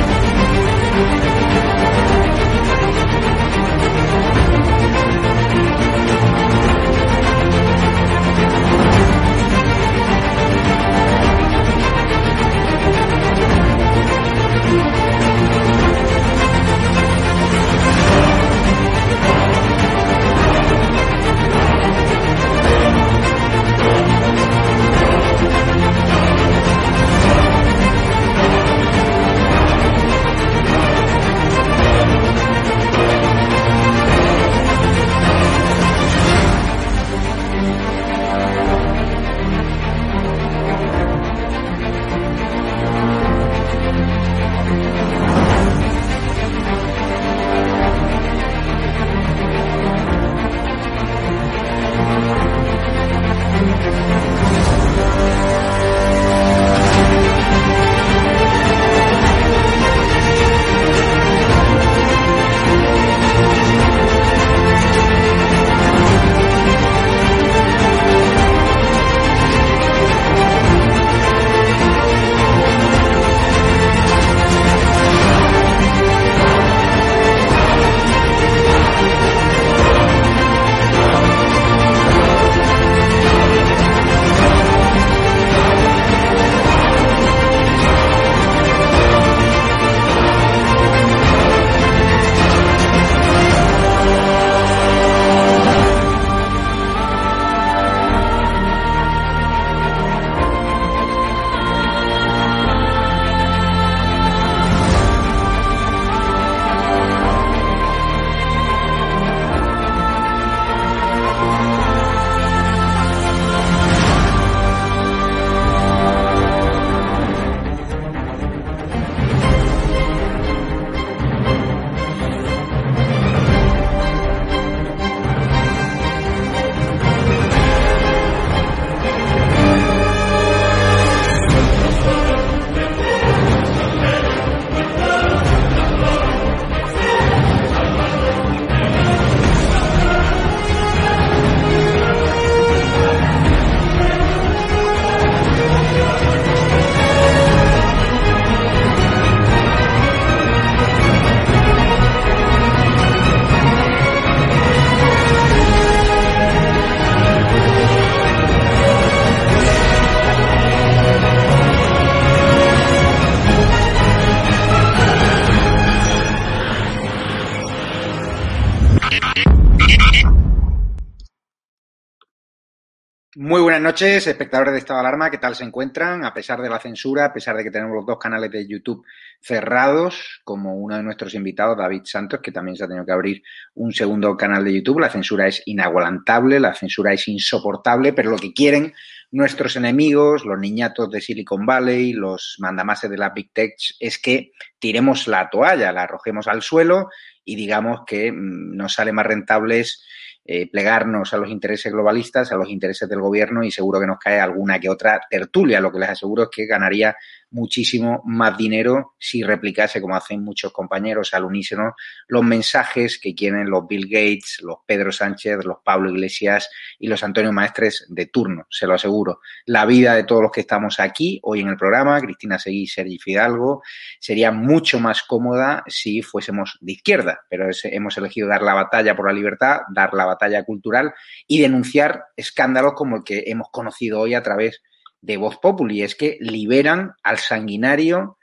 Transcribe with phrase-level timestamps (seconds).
[173.95, 176.25] Noches, espectadores de Estado de Alarma, ¿qué tal se encuentran?
[176.25, 179.05] A pesar de la censura, a pesar de que tenemos los dos canales de YouTube
[179.39, 183.41] cerrados, como uno de nuestros invitados, David Santos, que también se ha tenido que abrir
[183.75, 188.37] un segundo canal de YouTube, la censura es inaguantable, la censura es insoportable, pero lo
[188.37, 188.93] que quieren
[189.31, 194.51] nuestros enemigos, los niñatos de Silicon Valley, los mandamases de la Big Tech, es que
[194.77, 197.07] tiremos la toalla, la arrojemos al suelo
[197.45, 200.03] y digamos que mm, nos sale más rentables
[200.47, 204.19] eh, plegarnos a los intereses globalistas, a los intereses del gobierno y seguro que nos
[204.19, 205.81] cae alguna que otra tertulia.
[205.81, 207.15] Lo que les aseguro es que ganaría
[207.51, 211.95] muchísimo más dinero si replicase, como hacen muchos compañeros al unísono,
[212.27, 216.69] los mensajes que quieren los Bill Gates, los Pedro Sánchez, los Pablo Iglesias
[216.99, 219.39] y los Antonio Maestres de turno, se lo aseguro.
[219.65, 223.17] La vida de todos los que estamos aquí hoy en el programa, Cristina Seguí, Sergi
[223.19, 223.81] Fidalgo,
[224.19, 229.27] sería mucho más cómoda si fuésemos de izquierda, pero hemos elegido dar la batalla por
[229.27, 231.13] la libertad, dar la batalla cultural
[231.47, 234.94] y denunciar escándalos como el que hemos conocido hoy a través de
[235.25, 238.37] de Voz Populi, es que liberan al sanguinario,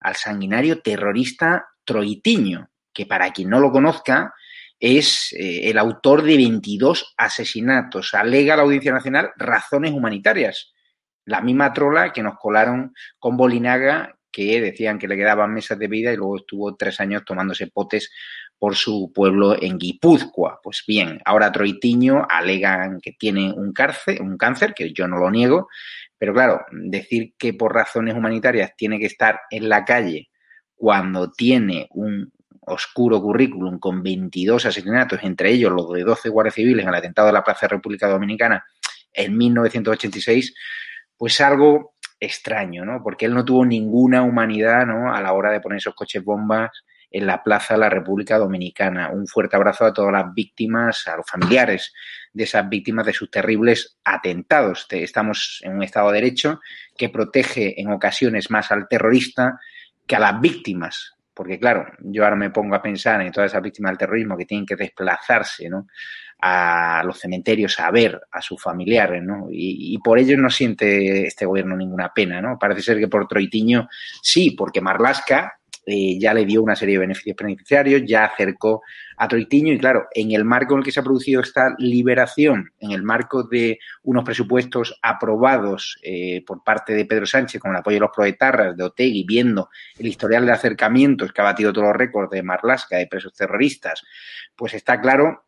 [0.00, 4.34] al sanguinario terrorista Troitiño, que para quien no lo conozca,
[4.78, 8.12] es eh, el autor de 22 asesinatos.
[8.14, 10.72] Alega la Audiencia Nacional razones humanitarias.
[11.24, 15.88] La misma trola que nos colaron con Bolinaga, que decían que le quedaban mesas de
[15.88, 18.10] vida y luego estuvo tres años tomándose potes
[18.58, 20.60] por su pueblo en Guipúzcoa.
[20.62, 25.30] Pues bien, ahora Troitiño alegan que tiene un, cárcel, un cáncer, que yo no lo
[25.30, 25.68] niego,
[26.18, 30.28] pero claro, decir que por razones humanitarias tiene que estar en la calle
[30.74, 36.82] cuando tiene un oscuro currículum con 22 asesinatos, entre ellos los de 12 guardias civiles
[36.82, 38.64] en el atentado de la Plaza de República Dominicana
[39.12, 40.54] en 1986,
[41.16, 43.02] pues algo extraño, ¿no?
[43.02, 45.14] Porque él no tuvo ninguna humanidad, ¿no?
[45.14, 46.70] A la hora de poner esos coches bombas
[47.10, 49.10] en la Plaza de la República Dominicana.
[49.10, 51.92] Un fuerte abrazo a todas las víctimas, a los familiares
[52.32, 54.86] de esas víctimas de sus terribles atentados.
[54.90, 56.60] Estamos en un Estado de Derecho
[56.96, 59.58] que protege en ocasiones más al terrorista
[60.06, 61.14] que a las víctimas.
[61.32, 64.46] Porque claro, yo ahora me pongo a pensar en todas esas víctimas del terrorismo que
[64.46, 65.86] tienen que desplazarse ¿no?
[66.40, 69.48] a los cementerios a ver a sus familiares, ¿no?
[69.50, 72.58] Y, y, por ello no siente este gobierno ninguna pena, ¿no?
[72.58, 73.88] Parece ser que por Troitiño
[74.22, 78.82] sí, porque Marlasca eh, ya le dio una serie de beneficios beneficiarios, ya acercó
[79.16, 82.72] a Troitiño y claro, en el marco en el que se ha producido esta liberación,
[82.80, 87.76] en el marco de unos presupuestos aprobados eh, por parte de Pedro Sánchez con el
[87.76, 91.86] apoyo de los proetarras, de Otegui, viendo el historial de acercamientos que ha batido todos
[91.86, 94.02] los récords de Marlasca, de presos terroristas,
[94.56, 95.44] pues está claro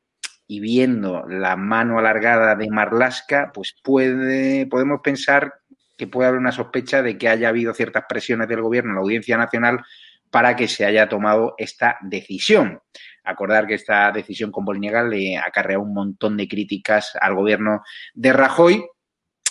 [0.46, 5.54] y viendo la mano alargada de Marlasca, pues puede, podemos pensar
[5.96, 9.02] que puede haber una sospecha de que haya habido ciertas presiones del gobierno en la
[9.02, 9.80] Audiencia Nacional
[10.30, 12.80] para que se haya tomado esta decisión.
[13.24, 17.82] Acordar que esta decisión con Boliniega le acarrea un montón de críticas al gobierno
[18.14, 18.84] de Rajoy,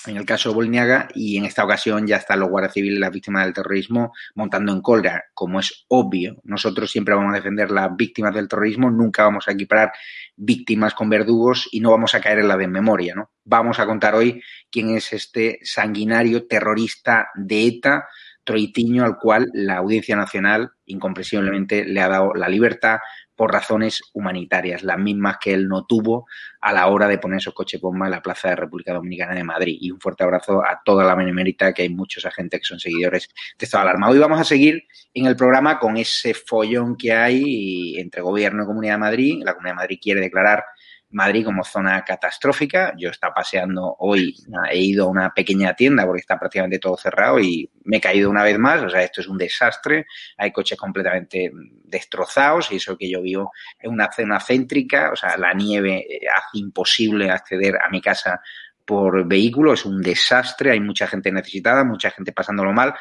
[0.08, 3.12] en el caso de Boliniaga, y en esta ocasión ya están los guardias civiles, las
[3.12, 6.38] víctimas del terrorismo, montando en cólera, como es obvio.
[6.44, 9.92] Nosotros siempre vamos a defender las víctimas del terrorismo, nunca vamos a equiparar
[10.36, 13.32] víctimas con verdugos y no vamos a caer en la desmemoria, ¿no?
[13.44, 14.42] Vamos a contar hoy
[14.72, 18.08] quién es este sanguinario terrorista de ETA,
[18.48, 23.00] Troitiño al cual la Audiencia Nacional incomprensiblemente le ha dado la libertad
[23.36, 26.28] por razones humanitarias, las mismas que él no tuvo
[26.62, 29.44] a la hora de poner esos coches bomba en la Plaza de República Dominicana de
[29.44, 29.78] Madrid.
[29.82, 33.28] Y un fuerte abrazo a toda la benemérita, que hay muchos agentes que son seguidores
[33.60, 34.10] de Estado de Alarma.
[34.10, 38.66] Hoy vamos a seguir en el programa con ese follón que hay entre Gobierno y
[38.66, 39.42] Comunidad de Madrid.
[39.44, 40.64] La Comunidad de Madrid quiere declarar
[41.10, 42.94] Madrid como zona catastrófica.
[42.98, 44.36] Yo estaba paseando hoy,
[44.72, 48.30] he ido a una pequeña tienda porque está prácticamente todo cerrado y me he caído
[48.30, 48.82] una vez más.
[48.84, 50.06] O sea, esto es un desastre.
[50.38, 51.52] Hay coches completamente
[51.84, 55.12] destrozados y eso que yo vivo en una zona céntrica.
[55.12, 58.42] O sea, la nieve eh, hace imposible acceder a mi casa
[58.86, 59.74] por vehículo.
[59.74, 60.72] Es un desastre.
[60.72, 62.94] Hay mucha gente necesitada, mucha gente pasándolo mal.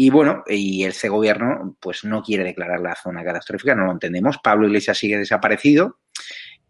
[0.00, 4.38] Y bueno, y ese gobierno pues no quiere declarar la zona catastrófica, no lo entendemos.
[4.38, 5.98] Pablo Iglesias sigue desaparecido.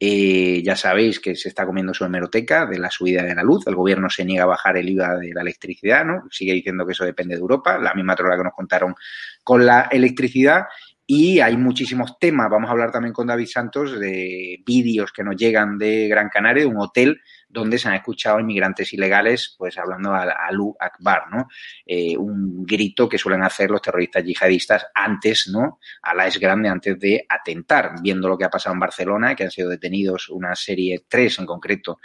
[0.00, 3.66] Eh, ya sabéis que se está comiendo su hemeroteca de la subida de la luz.
[3.66, 6.22] El gobierno se niega a bajar el IVA de la electricidad, ¿no?
[6.30, 8.94] Sigue diciendo que eso depende de Europa, la misma trola que nos contaron
[9.42, 10.66] con la electricidad.
[11.10, 12.50] Y hay muchísimos temas.
[12.50, 16.64] Vamos a hablar también con David Santos de vídeos que nos llegan de Gran Canaria,
[16.64, 21.48] de un hotel donde se han escuchado inmigrantes ilegales, pues hablando a Alu Akbar, ¿no?
[21.86, 25.78] Eh, un grito que suelen hacer los terroristas yihadistas antes, ¿no?
[26.02, 29.44] A la es grande, antes de atentar, viendo lo que ha pasado en Barcelona, que
[29.44, 32.00] han sido detenidos una serie, tres en concreto,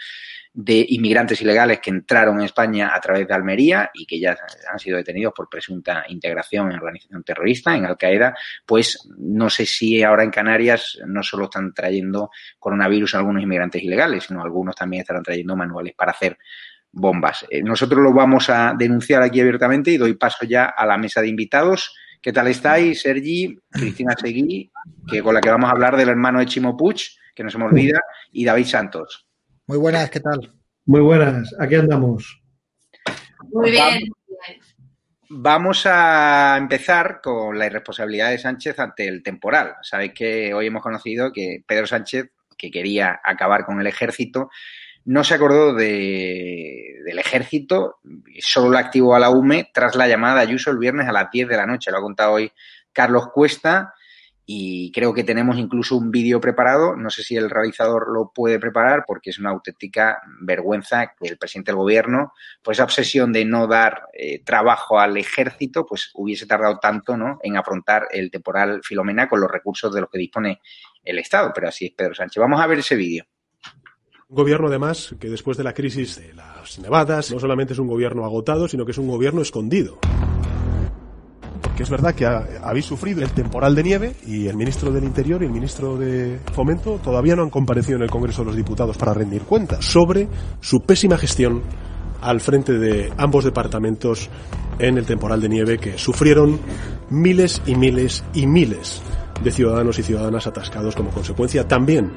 [0.54, 4.38] de inmigrantes ilegales que entraron en España a través de Almería y que ya
[4.72, 9.66] han sido detenidos por presunta integración en organización terrorista, en Al Qaeda, pues no sé
[9.66, 12.30] si ahora en Canarias no solo están trayendo
[12.60, 16.38] coronavirus algunos inmigrantes ilegales, sino algunos también estarán trayendo manuales para hacer
[16.92, 17.46] bombas.
[17.50, 21.22] Eh, nosotros lo vamos a denunciar aquí abiertamente y doy paso ya a la mesa
[21.22, 21.96] de invitados.
[22.22, 24.72] ¿Qué tal estáis, Sergi, Cristina Seguí,
[25.08, 26.78] que con la que vamos a hablar del hermano de Chimo
[27.36, 28.00] que no se me olvida,
[28.32, 29.23] y David Santos?
[29.66, 30.52] Muy buenas, ¿qué tal?
[30.86, 32.42] Muy buenas, aquí andamos.
[33.50, 34.04] Muy bien.
[35.30, 39.76] Vamos a empezar con la irresponsabilidad de Sánchez ante el temporal.
[39.82, 44.50] Sabéis que hoy hemos conocido que Pedro Sánchez, que quería acabar con el ejército,
[45.06, 48.00] no se acordó de, del ejército,
[48.40, 51.32] solo lo activó a la UME tras la llamada de Ayuso el viernes a las
[51.32, 51.90] 10 de la noche.
[51.90, 52.52] Lo ha contado hoy
[52.92, 53.94] Carlos Cuesta
[54.46, 56.96] y creo que tenemos incluso un vídeo preparado.
[56.96, 61.38] No sé si el realizador lo puede preparar porque es una auténtica vergüenza que el
[61.38, 66.46] presidente del gobierno, pues esa obsesión de no dar eh, trabajo al ejército, pues hubiese
[66.46, 67.40] tardado tanto ¿no?
[67.42, 70.60] en afrontar el temporal Filomena con los recursos de los que dispone
[71.04, 71.52] el Estado.
[71.56, 72.42] Pero así es Pedro Sánchez.
[72.42, 73.26] Vamos a ver ese vídeo.
[74.28, 77.88] Un gobierno, además, que después de la crisis de las nevadas, no solamente es un
[77.88, 80.00] gobierno agotado, sino que es un gobierno escondido
[81.76, 85.42] que es verdad que habéis sufrido el temporal de nieve y el ministro del Interior
[85.42, 88.98] y el ministro de Fomento todavía no han comparecido en el Congreso de los Diputados
[88.98, 90.28] para rendir cuentas sobre
[90.62, 91.62] su pésima gestión
[92.22, 94.30] al frente de ambos departamentos
[94.80, 96.60] en el temporal de nieve que sufrieron
[97.10, 99.02] miles y miles y miles
[99.44, 102.12] de ciudadanos y ciudadanas atascados como consecuencia también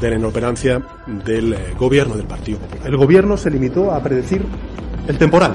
[0.00, 0.80] de la inoperancia
[1.26, 2.86] del eh, gobierno del Partido Popular.
[2.86, 4.44] El gobierno se limitó a predecir
[5.06, 5.54] el temporal,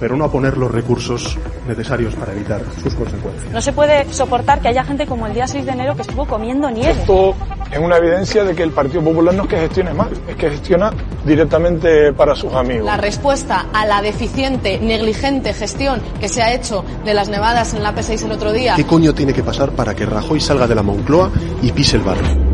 [0.00, 1.38] pero no a poner los recursos
[1.68, 3.52] necesarios para evitar sus consecuencias.
[3.52, 6.26] No se puede soportar que haya gente como el día 6 de enero que estuvo
[6.26, 6.92] comiendo nieve.
[6.92, 7.34] Esto
[7.70, 10.50] es una evidencia de que el Partido Popular no es que gestione mal, es que
[10.50, 10.90] gestiona
[11.24, 12.86] directamente para sus amigos.
[12.86, 17.82] La respuesta a la deficiente, negligente gestión que se ha hecho de las nevadas en
[17.82, 18.74] la P6 el otro día.
[18.76, 21.30] ¿Qué coño tiene que pasar para que Rajoy salga de la Moncloa
[21.62, 22.49] y pise el barrio?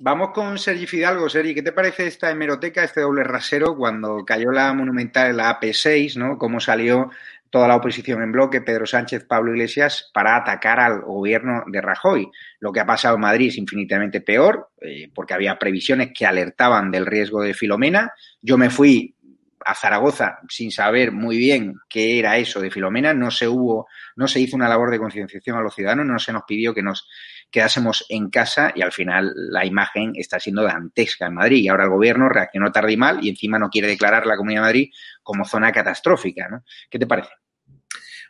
[0.00, 1.28] Vamos con Sergi Fidalgo.
[1.28, 5.58] Sergi, ¿qué te parece esta hemeroteca, este doble rasero, cuando cayó la monumental en la
[5.58, 6.38] AP6, ¿no?
[6.38, 7.10] Cómo salió
[7.50, 12.30] toda la oposición en bloque, Pedro Sánchez, Pablo Iglesias, para atacar al gobierno de Rajoy.
[12.60, 16.92] Lo que ha pasado en Madrid es infinitamente peor, eh, porque había previsiones que alertaban
[16.92, 18.12] del riesgo de Filomena.
[18.40, 19.16] Yo me fui
[19.64, 24.28] a Zaragoza sin saber muy bien qué era eso de Filomena, no se hubo, no
[24.28, 27.08] se hizo una labor de concienciación a los ciudadanos, no se nos pidió que nos
[27.50, 31.84] quedásemos en casa y al final la imagen está siendo dantesca en Madrid y ahora
[31.84, 34.90] el gobierno reaccionó tarde y mal y encima no quiere declarar la Comunidad de Madrid
[35.22, 36.64] como zona catastrófica, ¿no?
[36.90, 37.30] ¿Qué te parece?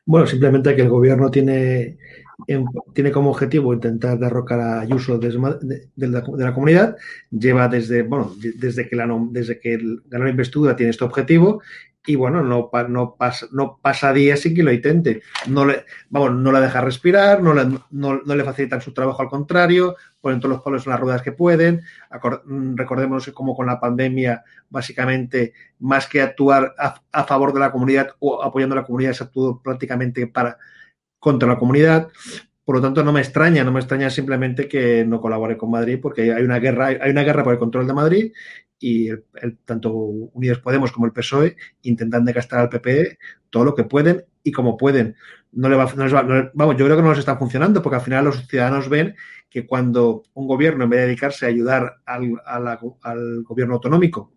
[0.04, 1.98] Bueno, simplemente que el gobierno tiene,
[2.94, 5.30] tiene como objetivo intentar derrocar a Ayuso de,
[5.96, 6.96] la, comunidad.
[7.30, 9.78] Lleva desde, bueno, desde que, la, desde que
[10.30, 11.60] investidura tiene este objetivo
[12.06, 15.20] y bueno, no, no, pasa, no pasa días sin que lo intente.
[15.46, 19.28] No le, vamos, no la deja respirar, no le, no, le facilitan su trabajo, al
[19.28, 21.82] contrario, ponen todos los palos en las ruedas que pueden.
[22.46, 27.72] Mm, recordemos que como con la pandemia, básicamente, más que actuar a, favor de la
[27.72, 30.56] comunidad o apoyando a la comunidad, se actuó prácticamente para
[31.18, 32.08] contra la comunidad.
[32.64, 35.98] Por lo tanto, no me extraña, no me extraña simplemente que no colabore con Madrid,
[36.00, 38.32] porque hay una guerra, hay una guerra por el control de Madrid
[38.78, 39.24] y el,
[39.64, 43.18] tanto Unidos Podemos como el PSOE intentan gastar al PP
[43.50, 45.16] todo lo que pueden y como pueden.
[45.52, 45.86] No le va,
[46.54, 49.16] vamos, yo creo que no les está funcionando porque al final los ciudadanos ven
[49.50, 54.32] que cuando un gobierno, en vez de dedicarse a ayudar al, al gobierno autonómico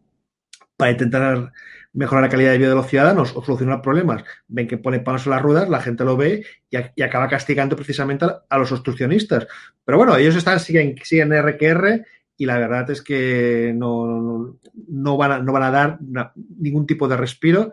[0.78, 1.52] para intentar
[1.94, 5.26] mejorar la calidad de vida de los ciudadanos o solucionar problemas, ven que pone palos
[5.26, 9.48] en las ruedas, la gente lo ve y, acaba castigando precisamente a, los obstruccionistas.
[9.84, 12.06] Pero bueno, ellos están, siguen, siguen RQR
[12.42, 14.58] y la verdad es que no,
[14.88, 17.72] no, van, a, no van a dar ningún tipo de respiro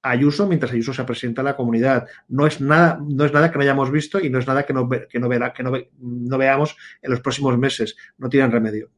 [0.00, 2.08] a Ayuso mientras Ayuso se presenta a la comunidad.
[2.26, 4.72] No es nada, no es nada que no hayamos visto y no es nada que
[4.72, 7.94] no, que no, que no, no veamos en los próximos meses.
[8.16, 8.88] No tienen remedio.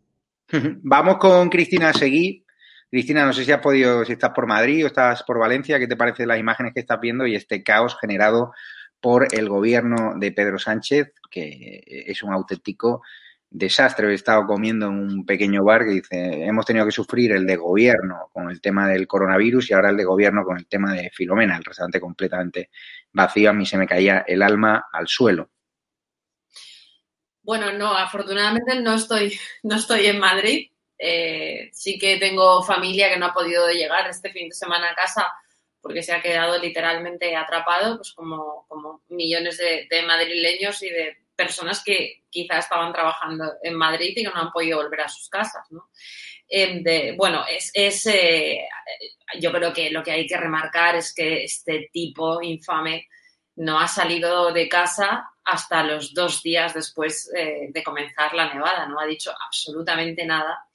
[0.85, 2.45] Vamos con Cristina Seguí.
[2.89, 5.89] Cristina, no sé si has podido, si estás por Madrid o estás por Valencia, ¿qué
[5.89, 8.53] te parecen las imágenes que estás viendo y este caos generado
[9.01, 13.03] por el gobierno de Pedro Sánchez, que es un auténtico
[13.51, 14.11] desastre.
[14.11, 17.57] He estado comiendo en un pequeño bar que dice, hemos tenido que sufrir el de
[17.57, 21.11] gobierno con el tema del coronavirus y ahora el de gobierno con el tema de
[21.11, 22.71] Filomena, el restaurante completamente
[23.13, 23.51] vacío.
[23.51, 25.51] A mí se me caía el alma al suelo.
[27.43, 30.71] Bueno, no, afortunadamente no estoy, no estoy en Madrid.
[30.99, 34.95] Eh, sí que tengo familia que no ha podido llegar este fin de semana a
[34.95, 35.33] casa
[35.81, 41.85] porque se ha quedado literalmente atrapado, pues como, como millones de madrileños y de personas
[41.85, 45.65] que quizás estaban trabajando en Madrid y que no han podido volver a sus casas,
[45.71, 45.89] ¿no?
[46.49, 46.83] Em,
[47.17, 48.67] bueno, es, eh,
[49.39, 53.07] yo creo que lo que hay que remarcar es que este tipo infame
[53.57, 58.87] no ha salido de casa hasta los dos días después eh, de comenzar la nevada.
[58.87, 60.67] No ha dicho absolutamente nada.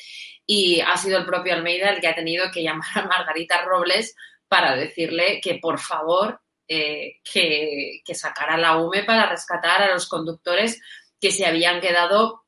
[0.45, 4.15] Y ha sido el propio Almeida el que ha tenido que llamar a Margarita Robles
[4.47, 10.81] para decirle que por favor eh, que, sacara la UME para rescatar a los conductores
[11.19, 12.45] que se habían quedado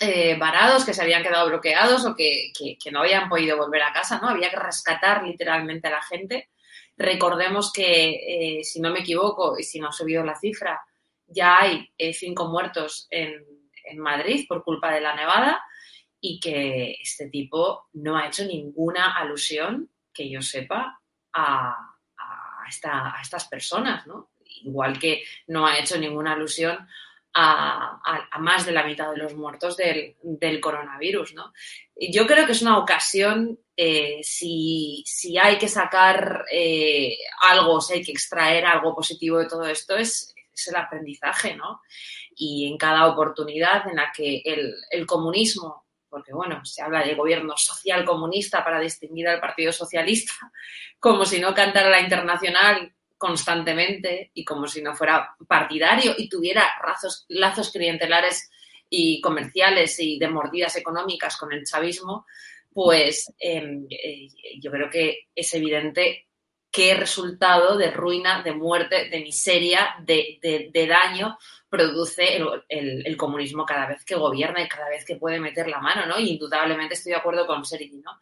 [0.00, 3.92] eh, varados, que se habían quedado bloqueados o que, que, no habían podido volver a
[3.92, 4.28] casa, ¿no?
[4.28, 6.50] Había que rescatar literalmente a la gente.
[6.96, 10.80] Recordemos que, eh, si no me equivoco y si no ha subido la cifra,
[11.26, 13.44] ya hay cinco muertos en,
[13.84, 15.62] en Madrid por culpa de la nevada
[16.20, 21.00] y que este tipo no ha hecho ninguna alusión, que yo sepa,
[21.32, 21.97] a,
[22.68, 24.30] a, esta, a estas personas, ¿no?
[24.62, 26.86] Igual que no ha hecho ninguna alusión
[27.34, 31.34] a, más de la mitad de los muertos del, coronavirus.
[31.34, 31.52] ¿no?
[31.96, 35.04] Yo creo que es una ocasión, eh, si,
[35.40, 37.16] hay que sacar eh,
[37.50, 40.34] algo, si hay que extraer algo positivo de todo esto, es,
[40.66, 41.82] el aprendizaje, ¿no?
[42.34, 47.54] Y en cada oportunidad en la que el comunismo porque bueno, se habla de gobierno
[47.56, 50.32] social comunista para distinguir al Partido Socialista,
[50.98, 56.64] como si no cantara la internacional constantemente y como si no fuera partidario y tuviera
[57.28, 58.50] lazos, clientelares
[58.88, 62.26] y comerciales y de mordidas económicas con el chavismo,
[62.72, 64.28] pues em, eh,
[64.60, 66.27] yo creo que es evidente
[66.78, 71.36] qué resultado de ruina, de muerte, de miseria, de, daño
[71.68, 76.06] produce el, comunismo cada vez que gobierna y cada vez que puede meter la mano,
[76.06, 76.20] ¿no?
[76.20, 78.12] Y indudablemente estoy de acuerdo con Sergi, ¿no?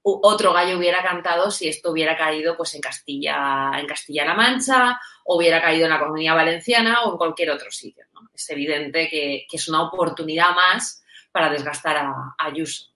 [0.00, 5.36] otro gallo hubiera cantado si esto hubiera caído pues en Castilla, en Castilla-La Mancha, o
[5.36, 8.06] hubiera caído en la Comunidad Valenciana o en cualquier otro sitio.
[8.32, 12.86] Es evidente que, es una oportunidad más para desgastar a, Ayuso.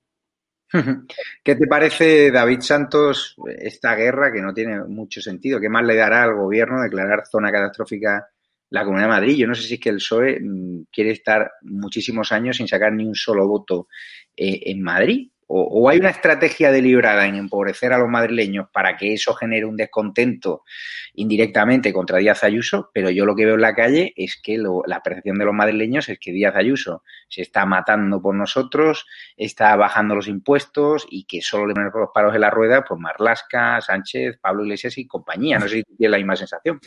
[1.42, 5.60] ¿Qué te parece, David Santos, esta guerra que no tiene mucho sentido?
[5.60, 8.26] ¿Qué más le dará al gobierno declarar zona catastrófica
[8.70, 9.36] la Comunidad de Madrid?
[9.36, 12.92] Yo no sé si es que el PSOE mm, quiere estar muchísimos años sin sacar
[12.92, 13.88] ni un solo voto
[14.36, 19.12] eh, en Madrid o, hay una estrategia deliberada en empobrecer a los madrileños para que
[19.12, 20.64] eso genere un descontento
[21.12, 25.02] indirectamente contra Díaz Ayuso, pero yo lo que veo en la calle es que la
[25.02, 30.14] percepción de los madrileños es que Díaz Ayuso se está matando por nosotros, está bajando
[30.14, 34.38] los impuestos y que solo le ponen los paros en la rueda, pues Marlasca, Sánchez,
[34.40, 35.58] Pablo Iglesias y compañía.
[35.58, 36.80] No sé si tienes la misma sensación.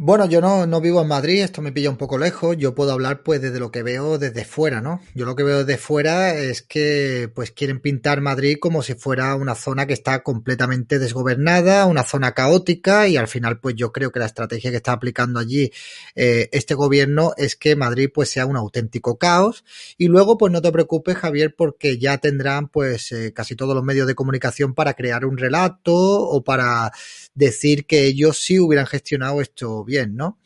[0.00, 2.92] Bueno, yo no, no vivo en Madrid, esto me pilla un poco lejos, yo puedo
[2.92, 5.00] hablar pues desde lo que veo desde fuera, ¿no?
[5.12, 9.34] Yo lo que veo desde fuera es que pues quieren pintar Madrid como si fuera
[9.34, 14.12] una zona que está completamente desgobernada, una zona caótica y al final pues yo creo
[14.12, 15.72] que la estrategia que está aplicando allí
[16.14, 19.64] eh, este gobierno es que Madrid pues sea un auténtico caos
[19.96, 23.82] y luego pues no te preocupes Javier porque ya tendrán pues eh, casi todos los
[23.82, 26.92] medios de comunicación para crear un relato o para
[27.34, 30.38] decir que ellos sí hubieran gestionado esto bien, ¿no?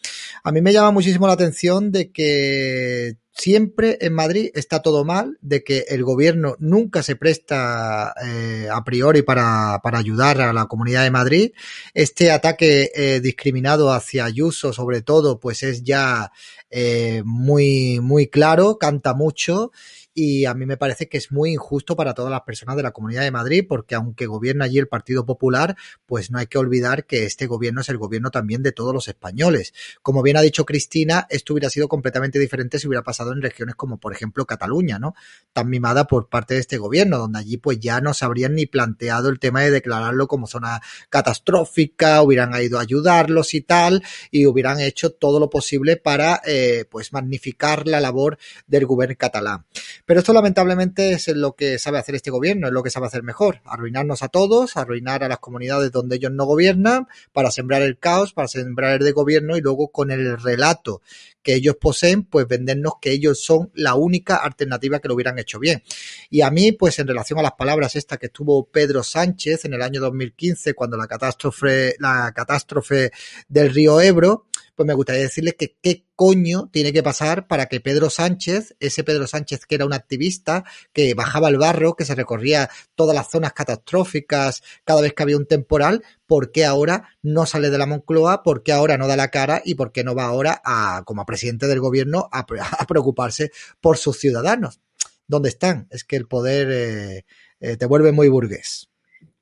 [0.45, 5.37] A mí me llama muchísimo la atención de que siempre en Madrid está todo mal,
[5.41, 10.67] de que el gobierno nunca se presta eh, a priori para, para, ayudar a la
[10.67, 11.53] comunidad de Madrid.
[11.93, 16.31] Este ataque eh, discriminado hacia Ayuso, sobre todo, pues es ya
[16.71, 19.73] eh, muy, muy claro, canta mucho
[20.15, 22.93] y a mí me parece que es muy injusto para todas las personas de la
[22.93, 27.07] Comunidad de Madrid porque aunque gobierna allí el Partido Popular, pues no hay que olvidar
[27.07, 29.73] que este gobierno es el gobierno también de todos los españoles.
[30.03, 33.75] Como bien ha dicho Cristina, esto hubiera sido completamente diferente si hubiera pasado en regiones
[33.75, 35.15] como por ejemplo Cataluña, ¿no?
[35.53, 38.67] Tan mimada por parte de este gobierno, donde allí pues ya no se habrían ni
[38.67, 44.47] planteado el tema de declararlo como zona catastrófica, hubieran ido a ayudarlos y tal, y
[44.47, 49.65] hubieran hecho todo lo posible para eh, pues magnificar la labor del gobierno catalán.
[50.05, 53.23] Pero esto lamentablemente es lo que sabe hacer este gobierno, es lo que sabe hacer
[53.23, 57.99] mejor, arruinarnos a todos, arruinar a las comunidades donde ellos no gobiernan, para sembrar el
[57.99, 61.03] caos, para sembrar el de gobierno y luego con el relato
[61.43, 65.59] que ellos poseen, pues vendernos que ellos son la única alternativa que lo hubieran hecho
[65.59, 65.83] bien.
[66.31, 69.75] Y a mí, pues en relación a las palabras estas que tuvo Pedro Sánchez en
[69.75, 73.11] el año 2015, cuando la catástrofe, la catástrofe
[73.49, 77.81] del río Ebro, pues me gustaría decirles que qué coño tiene que pasar para que
[77.81, 82.15] Pedro Sánchez, ese Pedro Sánchez que era un activista, que bajaba el barro, que se
[82.15, 87.47] recorría todas las zonas catastróficas cada vez que había un temporal, ¿por qué ahora no
[87.47, 88.43] sale de la Moncloa?
[88.43, 89.61] ¿Por qué ahora no da la cara?
[89.65, 92.47] ¿Y por qué no va ahora a, como presidente del gobierno a,
[92.87, 94.81] preocuparse por sus ciudadanos?
[95.27, 95.87] ¿Dónde están?
[95.91, 97.25] Es que el poder eh,
[97.61, 98.89] eh, te vuelve muy burgués.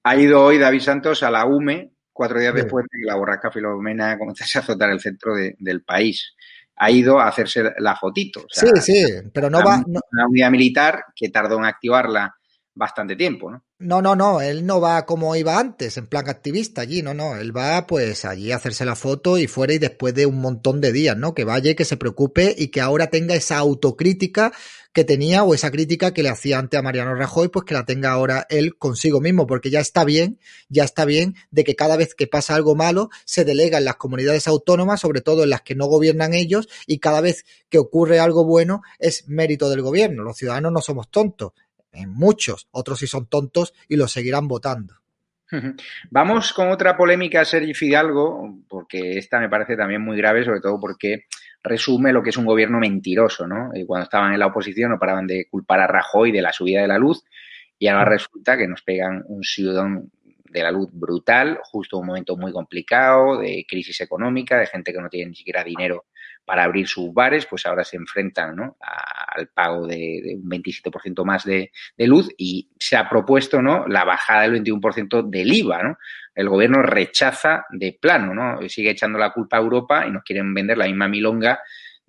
[0.03, 3.51] Ha ido hoy David Santos a la UME cuatro días después de que la borrasca
[3.51, 6.35] Filomena comenzase a azotar el centro del país.
[6.77, 8.45] Ha ido a hacerse la fotito.
[8.51, 9.83] sí, sí, pero no va.
[9.87, 12.37] Una unidad militar que tardó en activarla
[12.75, 13.65] bastante tiempo, ¿no?
[13.83, 17.37] No, no, no, él no va como iba antes, en plan activista allí, no, no,
[17.37, 20.83] él va pues allí a hacerse la foto y fuera y después de un montón
[20.83, 21.33] de días, ¿no?
[21.33, 24.53] Que vaya, que se preocupe y que ahora tenga esa autocrítica
[24.93, 27.87] que tenía o esa crítica que le hacía antes a Mariano Rajoy, pues que la
[27.87, 30.39] tenga ahora él consigo mismo, porque ya está bien,
[30.69, 33.97] ya está bien de que cada vez que pasa algo malo se delega en las
[33.97, 38.19] comunidades autónomas, sobre todo en las que no gobiernan ellos, y cada vez que ocurre
[38.19, 40.23] algo bueno es mérito del gobierno.
[40.23, 41.53] Los ciudadanos no somos tontos,
[42.07, 44.95] muchos, otros sí son tontos y los seguirán votando.
[46.11, 50.79] Vamos con otra polémica, Sergi Fidalgo, porque esta me parece también muy grave, sobre todo
[50.81, 51.25] porque
[51.63, 53.71] resume lo que es un gobierno mentiroso, ¿no?
[53.75, 56.81] Y cuando estaban en la oposición no paraban de culpar a Rajoy de la subida
[56.81, 57.25] de la luz
[57.79, 60.05] y ahora resulta que nos pegan un ciudadano
[60.51, 64.93] de la luz brutal, justo en un momento muy complicado, de crisis económica, de gente
[64.93, 66.07] que no tiene ni siquiera dinero
[66.45, 68.77] para abrir sus bares, pues ahora se enfrentan ¿no?
[68.81, 73.87] al pago de, un 27% más de, luz y se ha propuesto ¿no?
[73.87, 75.83] la bajada del 21% del IVA.
[75.83, 75.99] ¿no?
[76.35, 78.69] El gobierno rechaza de plano, ¿no?
[78.69, 81.61] sigue echando la culpa a Europa y nos quieren vender la misma milonga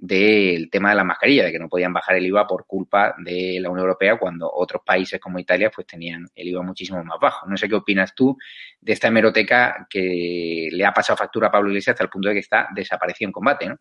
[0.02, 3.60] del tema de la mascarilla, de que no podían bajar el IVA por culpa de
[3.62, 7.48] la Unión Europea cuando otros países como Italia pues tenían el IVA muchísimo más bajo.
[7.48, 8.36] No sé qué opinas tú
[8.80, 12.34] de esta hemeroteca que le ha pasado factura a Pablo Iglesias hasta el punto de
[12.34, 13.78] que está desaparecido en combate, ¿no?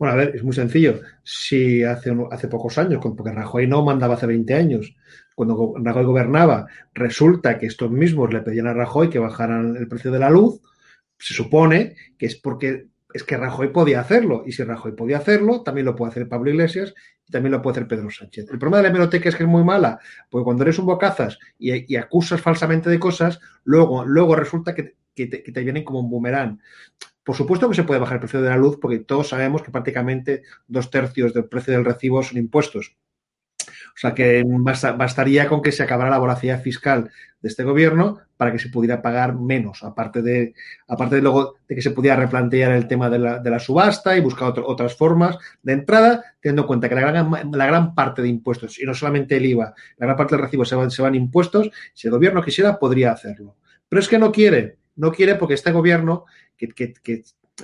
[0.00, 1.02] Bueno, a ver, es muy sencillo.
[1.22, 4.96] Si hace, hace pocos años, porque Rajoy no mandaba hace 20 años,
[5.34, 10.10] cuando Rajoy gobernaba, resulta que estos mismos le pedían a Rajoy que bajaran el precio
[10.10, 10.62] de la luz,
[11.18, 14.42] se supone que es porque es que Rajoy podía hacerlo.
[14.46, 16.94] Y si Rajoy podía hacerlo, también lo puede hacer Pablo Iglesias
[17.28, 18.46] y también lo puede hacer Pedro Sánchez.
[18.50, 21.38] El problema de la hemeroteca es que es muy mala, porque cuando eres un bocazas
[21.58, 26.08] y, acusas falsamente de cosas, luego, luego resulta que, te, que, te, vienen como un
[26.08, 26.58] boomerang.
[27.24, 29.70] Por supuesto que se puede bajar el precio de la luz, porque todos sabemos que
[29.70, 32.96] prácticamente dos tercios del precio del recibo son impuestos.
[33.94, 34.42] O sea que
[34.96, 39.02] bastaría con que se acabara la voracidad fiscal de este gobierno para que se pudiera
[39.02, 40.54] pagar menos, aparte de,
[40.88, 44.54] aparte de luego de que se pudiera replantear el tema de la, subasta y buscar
[44.64, 48.78] otras formas de entrada, teniendo en cuenta que la gran, la gran parte de impuestos,
[48.78, 51.70] y no solamente el IVA, la gran parte del recibo se van, se van impuestos,
[51.92, 53.56] si el gobierno quisiera, podría hacerlo.
[53.88, 56.24] Pero es que no quiere, no quiere porque este gobierno,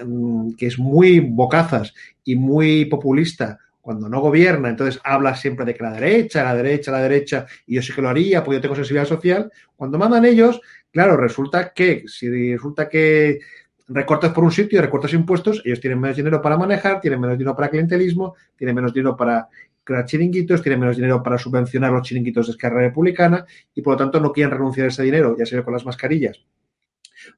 [0.05, 5.73] mm, que es muy bocazas y muy populista, cuando no gobierna, entonces habla siempre de
[5.73, 8.61] que la derecha, la derecha, la derecha, y yo sí que lo haría porque yo
[8.61, 9.49] tengo sensibilidad social.
[9.77, 10.61] Cuando mandan ellos,
[10.91, 13.39] claro, resulta que, si resulta que
[13.87, 17.39] recortas por un sitio y recortas impuestos, ellos tienen menos dinero para manejar, tienen menos
[17.39, 19.47] dinero para clientelismo, tienen menos dinero para
[19.85, 23.99] crear chiringuitos, tienen menos dinero para subvencionar los chiringuitos de Esquerra Republicana y por lo
[23.99, 26.45] tanto no quieren renunciar a ese dinero, ya sea con las mascarillas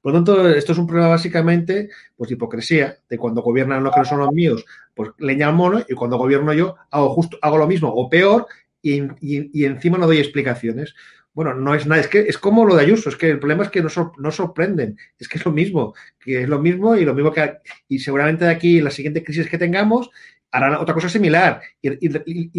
[0.01, 3.92] por lo tanto, esto es un problema básicamente pues, de hipocresía, de cuando gobiernan los
[3.92, 7.38] que no son los míos, pues leña al mono, y cuando gobierno yo hago justo,
[7.42, 8.46] hago lo mismo o peor,
[8.83, 10.94] y, encima no doy explicaciones.
[11.35, 13.64] Bueno, no es nada, es que es como lo de Ayuso, es que el problema
[13.64, 17.05] es que no, no sorprenden, es que es lo mismo, que es lo mismo y
[17.05, 20.11] lo mismo que, y seguramente de aquí, la siguiente crisis que tengamos,
[20.51, 21.61] harán otra cosa similar.
[21.83, 22.09] Y,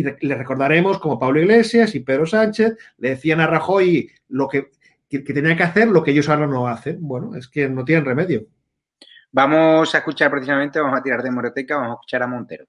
[0.01, 4.69] le recordaremos como Pablo Iglesias y Pedro Sánchez le decían a Rajoy lo que
[5.09, 6.99] que, tenían que hacer lo que ellos ahora no hacen.
[7.01, 8.45] Bueno, es que no tienen remedio.
[9.31, 12.65] Vamos a escuchar precisamente, vamos a tirar de Moreteca, vamos a escuchar a Montero.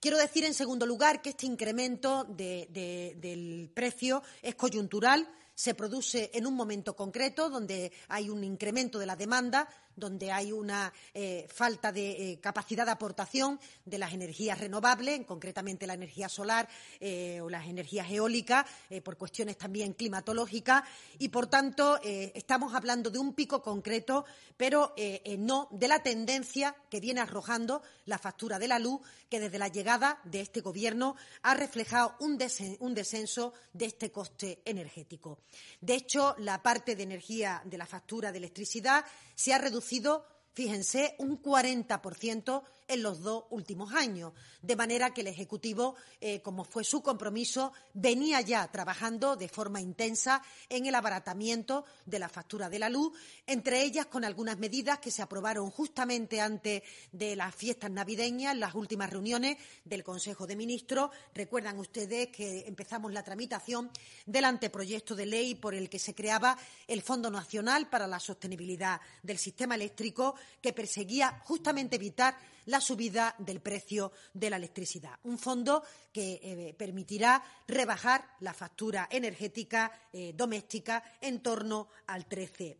[0.00, 6.46] Quiero decir, en segundo lugar, que este incremento del precio es coyuntural, se produce en
[6.46, 11.92] un momento concreto donde hay un incremento de la demanda, donde hay una eh, falta
[11.92, 16.68] de eh, capacidad de aportación de las energías renovables, concretamente la energía solar
[17.00, 18.66] eh, o las energías eólicas,
[19.02, 20.84] por cuestiones también climatológicas,
[21.18, 24.24] y por tanto estamos hablando de un pico concreto,
[24.56, 24.94] pero
[25.38, 29.68] no de la tendencia que viene arrojando la factura de la luz, que desde la
[29.68, 32.38] llegada de este Gobierno ha reflejado un,
[32.80, 35.40] un descenso de este coste energético.
[35.80, 39.04] De hecho, la parte de energía de la factura de electricidad
[39.34, 44.32] se ha reducido, producido fíjense, un 40% en los dos últimos años.
[44.62, 49.80] De manera que el Ejecutivo, eh, como fue su compromiso, venía ya trabajando de forma
[49.80, 53.12] intensa en el abaratamiento de la factura de la luz,
[53.46, 58.74] entre ellas con algunas medidas que se aprobaron justamente antes de las fiestas navideñas, las
[58.74, 61.10] últimas reuniones del Consejo de Ministros.
[61.34, 63.90] Recuerdan ustedes que empezamos la tramitación
[64.26, 69.00] del anteproyecto de ley por el que se creaba el Fondo Nacional para la Sostenibilidad
[69.22, 75.18] del Sistema Eléctrico, que perseguía justamente evitar la subida del precio de la electricidad.
[75.24, 82.76] Un fondo que eh, permitirá rebajar la factura energética eh, doméstica en torno al 13%.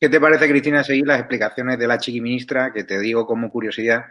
[0.00, 2.72] ¿Qué te parece, Cristina, seguir las explicaciones de la chiqui ministra?
[2.72, 4.06] Que te digo como curiosidad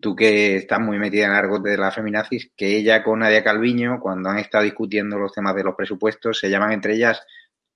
[0.00, 3.44] tú que estás muy metida en el argote de la feminazis, que ella con Nadia
[3.44, 7.22] Calviño, cuando han estado discutiendo los temas de los presupuestos, se llaman entre ellas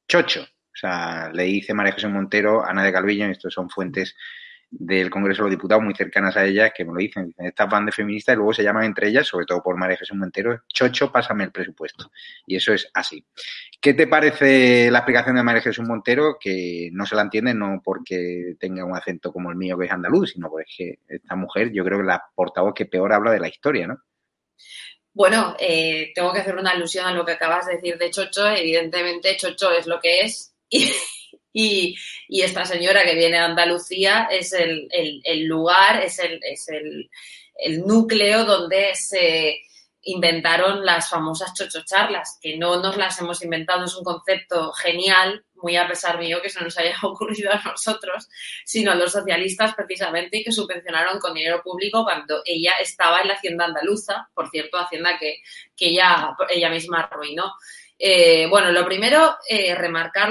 [0.09, 0.47] chocho.
[0.75, 4.17] O sea, le dice María José Montero a Nadia Calviño, y estos son fuentes
[4.77, 7.27] del Congreso de los Diputados muy cercanas a ellas que me lo dicen.
[7.27, 9.97] dicen estas van de feministas y luego se llaman entre ellas, sobre todo por María
[9.97, 12.11] Jesús Montero, Chocho, pásame el presupuesto.
[12.47, 13.25] Y eso es así.
[13.81, 16.39] ¿Qué te parece la explicación de María Jesús Montero?
[16.41, 19.93] Que no se la entiende no porque tenga un acento como el mío que es
[19.93, 23.49] andaluz, sino porque esta mujer yo creo que la portavoz que peor habla de la
[23.49, 23.99] historia, ¿no?
[25.13, 28.49] Bueno, eh, tengo que hacer una alusión a lo que acabas de decir de Chocho.
[28.49, 30.54] Evidentemente, Chocho es lo que es.
[31.57, 31.95] Y,
[32.29, 34.89] esta señora que viene de Andalucía es el,
[35.47, 37.09] lugar, es, el,
[37.87, 39.61] núcleo donde se
[40.03, 45.77] inventaron las famosas chochocharlas, que no nos las hemos inventado, es un concepto genial, muy
[45.77, 48.29] a pesar mío que se nos haya ocurrido a nosotros,
[48.65, 53.35] sino a los socialistas precisamente que subvencionaron con dinero público cuando ella estaba en la
[53.35, 55.37] hacienda andaluza, por cierto, hacienda que,
[55.77, 57.55] que ella, ella misma arruinó.
[57.99, 60.31] Eh, bueno, lo primero, eh, remarcar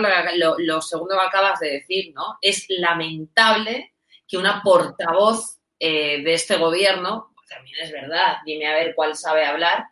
[0.58, 2.38] lo, segundo que acabas de decir, ¿no?
[2.42, 3.94] Es lamentable
[4.28, 9.46] que una portavoz eh, de este gobierno, también es verdad, dime a ver cuál sabe
[9.46, 9.86] hablar,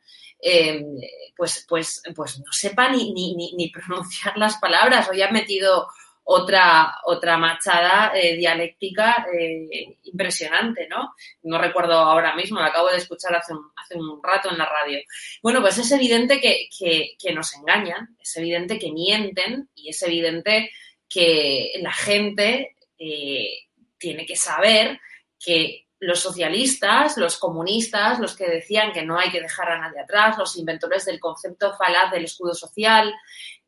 [1.37, 5.07] pues, pues, pues no sepa ni, ni, ni, pronunciar las palabras.
[5.09, 5.87] Hoy ha metido
[6.23, 11.15] otra, otra machada eh, dialéctica eh, impresionante, ¿no?
[11.43, 14.65] No recuerdo ahora mismo, la acabo de escuchar hace un, hace un rato en la
[14.65, 14.99] radio.
[15.41, 16.69] Bueno, pues es evidente que,
[17.17, 20.71] que, nos engañan, es evidente que mienten y es evidente
[21.09, 24.99] que la gente eh, tiene que saber
[25.39, 29.99] que los socialistas, los comunistas, los que decían que no hay que dejar a nadie
[29.99, 33.13] atrás, los inventores del concepto falaz del escudo social,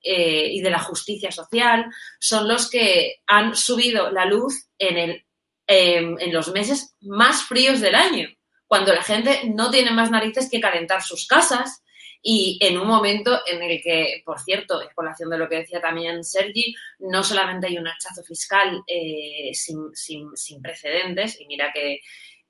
[0.04, 1.86] eh, y de la justicia social
[2.20, 5.26] son los que han subido la luz en, el,
[5.66, 8.28] em, en los meses más fríos del año,
[8.68, 11.84] cuando la gente no tiene más narices que calentar sus casas
[12.26, 15.82] y en un momento en el que, por cierto, en colación de lo que decía
[15.82, 22.00] también Sergi, no solamente hay un hachazo fiscal eh, sin, sin, precedentes, y mira que,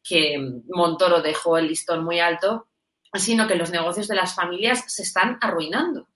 [0.03, 0.37] que
[0.69, 2.67] Montoro dejó el listón muy alto,
[3.15, 6.07] sino que los negocios de las familias se están arruinando.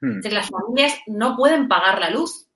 [0.00, 0.20] Hmm.
[0.30, 2.46] las familias no pueden pagar la luz.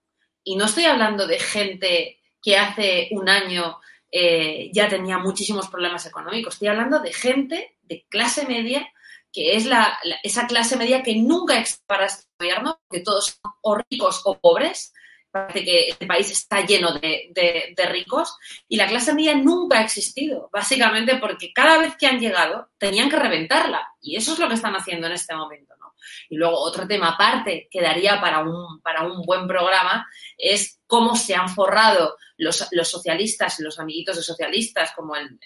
[0.45, 3.79] Y no estoy hablando de gente que hace un año
[4.11, 6.55] eh, ya tenía muchísimos problemas económicos.
[6.55, 8.87] Estoy hablando de gente de clase media,
[9.33, 13.79] que es la, esa clase media que nunca para este gobierno, que todos son o
[13.89, 14.93] ricos o pobres.
[15.33, 17.33] Parece que este país está lleno de,
[17.75, 18.37] de ricos
[18.68, 23.09] y la clase media nunca ha existido, básicamente porque cada vez que han llegado tenían
[23.09, 25.73] que reventarla y eso es lo que están haciendo en este momento.
[26.29, 31.16] Y luego otro tema aparte que daría para un, para un buen programa es cómo
[31.16, 35.38] se han forrado los, los socialistas los amiguitos de socialistas, como el,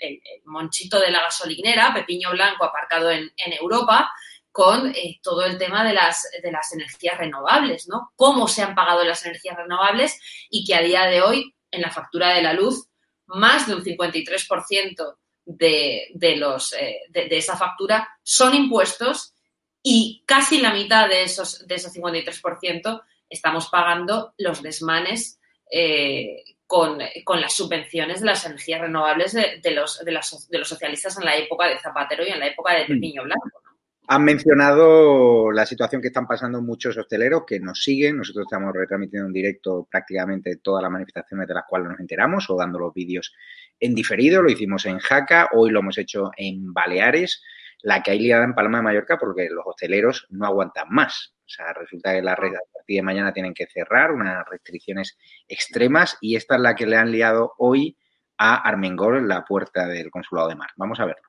[0.44, 4.10] monchito de la gasolinera, Pepiño Blanco aparcado en, Europa,
[4.56, 8.12] con eh, todo el tema de las, de las energías renovables, ¿no?
[8.16, 11.90] Cómo se han pagado las energías renovables y que a día de hoy, en la
[11.90, 12.88] factura de la luz,
[13.26, 19.34] más de un 53% de, de, los, eh, de, de, esa factura son impuestos
[19.82, 25.38] y casi la mitad de esos, de esos 53% estamos pagando los desmanes
[25.70, 31.36] eh, con, las subvenciones de las energías renovables de, los, de, los socialistas en la
[31.36, 33.65] época de Zapatero y en la época de Pepiño Blanco.
[34.08, 38.18] Han mencionado la situación que están pasando muchos hosteleros que nos siguen.
[38.18, 42.56] Nosotros estamos retransmitiendo en directo prácticamente todas las manifestaciones de las cuales nos enteramos o
[42.56, 43.34] dando los vídeos
[43.80, 44.42] en diferido.
[44.42, 47.42] Lo hicimos en Jaca, hoy lo hemos hecho en Baleares
[47.82, 51.34] la que hay liada en Palma de Mallorca porque los hosteleros no aguantan más.
[51.44, 55.16] O sea, resulta que las redes a partir de mañana tienen que cerrar, unas restricciones
[55.46, 57.96] extremas, y esta es la que le han liado hoy
[58.38, 60.70] a Armengol en la puerta del Consulado de Mar.
[60.76, 61.28] Vamos a verlo.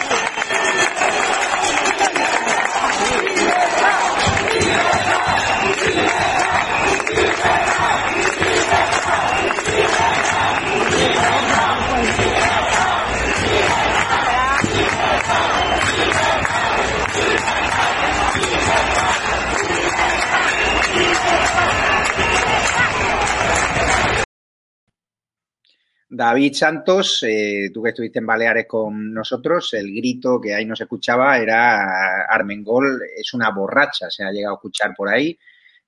[26.21, 30.79] David Santos, eh, tú que estuviste en Baleares con nosotros, el grito que ahí nos
[30.79, 35.35] escuchaba era Armengol es una borracha, se ha llegado a escuchar por ahí.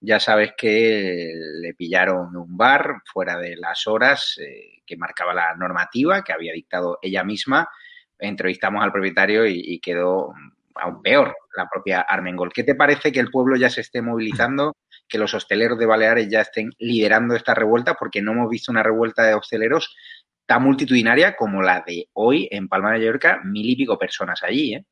[0.01, 5.53] Ya sabes que le pillaron un bar fuera de las horas eh, que marcaba la
[5.55, 7.69] normativa que había dictado ella misma.
[8.17, 10.33] Entrevistamos al propietario y, quedó
[10.73, 12.51] aún peor la propia Armengol.
[12.51, 14.75] ¿Qué te parece que el pueblo ya se esté movilizando,
[15.07, 18.81] que los hosteleros de Baleares ya estén liderando esta revuelta, porque no hemos visto una
[18.81, 19.95] revuelta de hosteleros
[20.45, 24.75] tan multitudinaria como la de hoy en Palma de Mallorca, mil y pico personas allí,
[24.75, 24.85] ¿eh?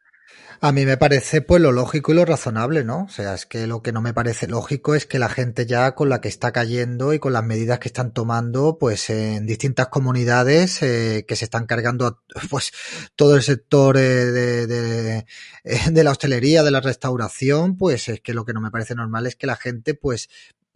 [0.64, 3.06] A mí me parece pues lo lógico y lo razonable, ¿no?
[3.06, 5.96] O sea, es que lo que no me parece lógico es que la gente ya
[5.96, 9.88] con la que está cayendo y con las medidas que están tomando, pues en distintas
[9.88, 12.72] comunidades eh, que se están cargando, pues
[13.16, 15.26] todo el sector eh, de, de,
[15.64, 18.94] eh, de la hostelería, de la restauración, pues es que lo que no me parece
[18.94, 20.30] normal es que la gente pues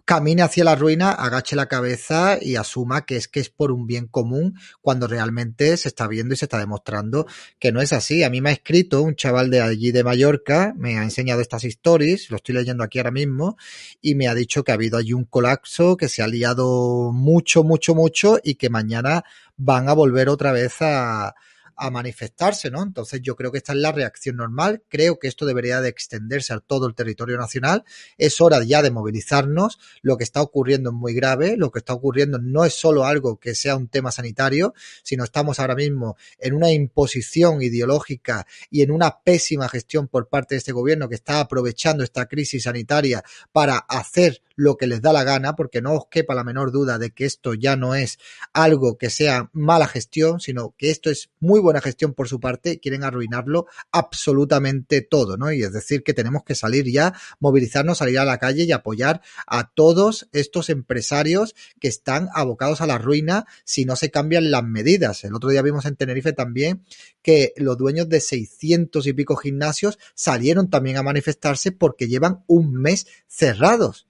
[0.06, 3.88] camine hacia la ruina, agache la cabeza y asuma que es que es por un
[3.88, 7.26] bien común cuando realmente se está viendo y se está demostrando
[7.60, 8.24] que no es así.
[8.24, 11.64] A mí me ha escrito un chaval de allí de Mallorca, me ha enseñado estas
[11.64, 13.58] stories, lo estoy leyendo aquí ahora mismo,
[14.00, 17.64] y me ha dicho que ha habido allí un colapso, que se ha liado mucho,
[17.64, 19.24] mucho, mucho y que mañana
[19.58, 21.34] van a volver otra vez a,
[21.78, 22.84] a manifestarse, ¿no?
[22.84, 26.54] Entonces yo creo que esta es la reacción normal, creo que esto debería de extenderse
[26.54, 27.84] a todo el territorio nacional,
[28.18, 31.94] es hora ya de movilizarnos, lo que está ocurriendo es muy grave, lo que está
[31.94, 36.54] ocurriendo no es solo algo que sea un tema sanitario, sino estamos ahora mismo en
[36.54, 41.40] una imposición ideológica y en una pésima gestión por parte de este gobierno que está
[41.40, 46.08] aprovechando esta crisis sanitaria para hacer lo que les da la gana, porque no os
[46.10, 48.18] quepa la menor duda de que esto ya no es
[48.54, 52.80] algo que sea mala gestión, sino que esto es muy buena gestión por su parte,
[52.80, 55.52] quieren arruinarlo absolutamente todo, ¿no?
[55.52, 59.22] Y es decir, que tenemos que salir ya, movilizarnos, salir a la calle y apoyar
[59.48, 64.64] a todos estos empresarios que están abocados a la ruina si no se cambian las
[64.64, 65.24] medidas.
[65.24, 66.86] El otro día vimos en Tenerife también
[67.22, 72.74] que los dueños de 600 y pico gimnasios salieron también a manifestarse porque llevan un
[72.74, 74.08] mes cerrados.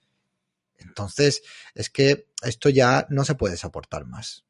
[0.78, 1.41] Entonces,
[1.74, 4.46] es que esto ya no se puede soportar más.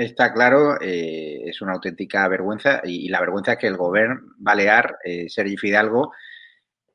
[0.00, 4.96] Está claro, eh, es una auténtica vergüenza y, la vergüenza es que el gobierno balear,
[5.04, 6.12] eh, Sergi Fidalgo,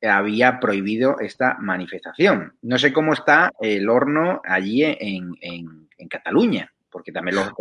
[0.02, 2.58] había prohibido esta manifestación.
[2.64, 7.52] No sé cómo está el horno allí en, en, Cataluña, porque también los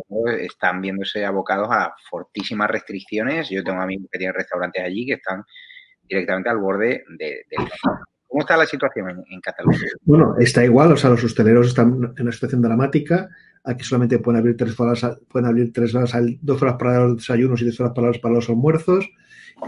[0.40, 3.50] están viéndose abocados a fortísimas restricciones.
[3.50, 5.44] Yo tengo amigos que tienen restaurantes allí que están
[6.02, 7.68] directamente al borde de, del
[8.26, 9.78] ¿Cómo está la situación en, en, Cataluña?
[10.02, 13.28] Bueno, está igual, o sea, los hosteleros están en una situación dramática.
[13.64, 17.62] Aquí solamente pueden abrir tres horas, pueden abrir tres horas, dos horas para los desayunos
[17.62, 19.08] y dos horas para los, almuerzos.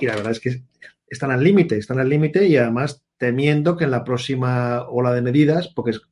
[0.01, 0.63] Y la verdad es que
[1.09, 5.23] están al límite, están al límite y además temiendo que en la próxima ola de
[5.23, 6.03] medidas, porque es,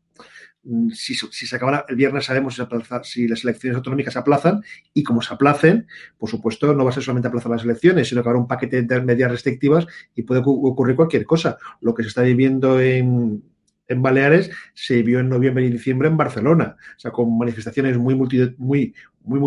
[0.95, 4.63] si, se acaba el viernes sabemos si, aplaza, si, las elecciones autonómicas se aplazan
[4.95, 8.23] y como se aplacen, por supuesto, no va a ser solamente aplazar las elecciones, sino
[8.23, 11.59] que habrá un paquete de medidas restrictivas y puede ocurrir cualquier cosa.
[11.81, 13.43] Lo que se está viviendo en,
[13.89, 18.15] en Baleares se vio en noviembre y diciembre en Barcelona, o sea, con manifestaciones muy,
[18.15, 19.41] multitud, muy, muy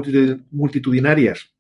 [0.51, 1.53] multitudinarias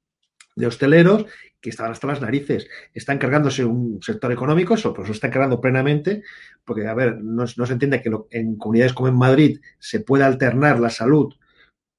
[0.55, 1.25] de hosteleros
[1.59, 2.67] que estaban hasta las narices.
[2.93, 6.23] Están cargándose un sector económico, eso, pues lo están cargando plenamente,
[6.65, 9.99] porque, a ver, no, no se entiende que lo, en comunidades como en Madrid se
[9.99, 11.33] pueda alternar la salud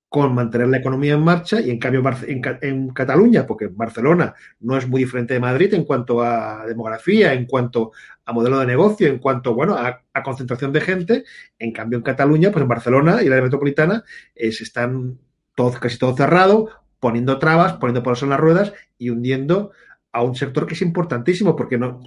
[0.09, 4.89] con mantener la economía en marcha y en cambio en, Cataluña, porque Barcelona no es
[4.89, 7.93] muy diferente de Madrid en cuanto a demografía, en cuanto
[8.25, 11.25] a modelo de negocio, en cuanto bueno a, concentración de gente,
[11.59, 14.03] en cambio en Cataluña, pues en Barcelona y la metropolitana
[14.35, 15.19] eh, se están
[15.55, 19.73] todo, casi todo cerrado, poniendo trabas, poniendo palos en las ruedas y hundiendo
[20.11, 22.01] a un sector que es importantísimo, porque no,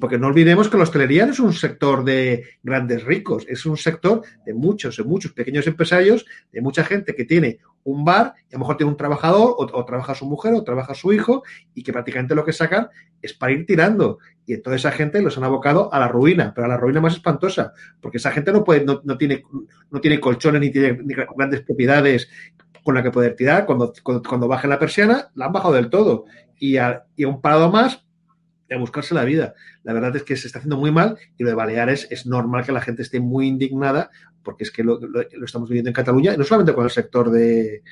[0.00, 3.76] porque no olvidemos que la hostelería no es un sector de grandes ricos, es un
[3.76, 8.54] sector de muchos, de muchos pequeños empresarios, de mucha gente que tiene un bar y
[8.54, 11.42] a lo mejor tiene un trabajador o, trabaja su mujer o trabaja su hijo
[11.74, 12.88] y que prácticamente lo que sacan
[13.22, 14.18] es para ir tirando.
[14.46, 17.14] Y toda esa gente los han abocado a la ruina, pero a la ruina más
[17.14, 19.44] espantosa, porque esa gente no puede, no, no tiene,
[19.90, 22.28] no tiene colchones ni tiene ni grandes propiedades
[22.82, 23.66] con la que poder tirar.
[23.66, 26.24] Cuando, cuando, la persiana, la han bajado del todo.
[26.58, 28.04] Y y a un parado más
[28.70, 29.54] a buscarse la vida.
[29.82, 32.64] La verdad es que se está haciendo muy mal y lo de Baleares es normal
[32.64, 34.10] que la gente esté muy indignada
[34.42, 34.98] porque es que lo,
[35.44, 37.82] estamos viviendo en Cataluña, y no solamente con el sector de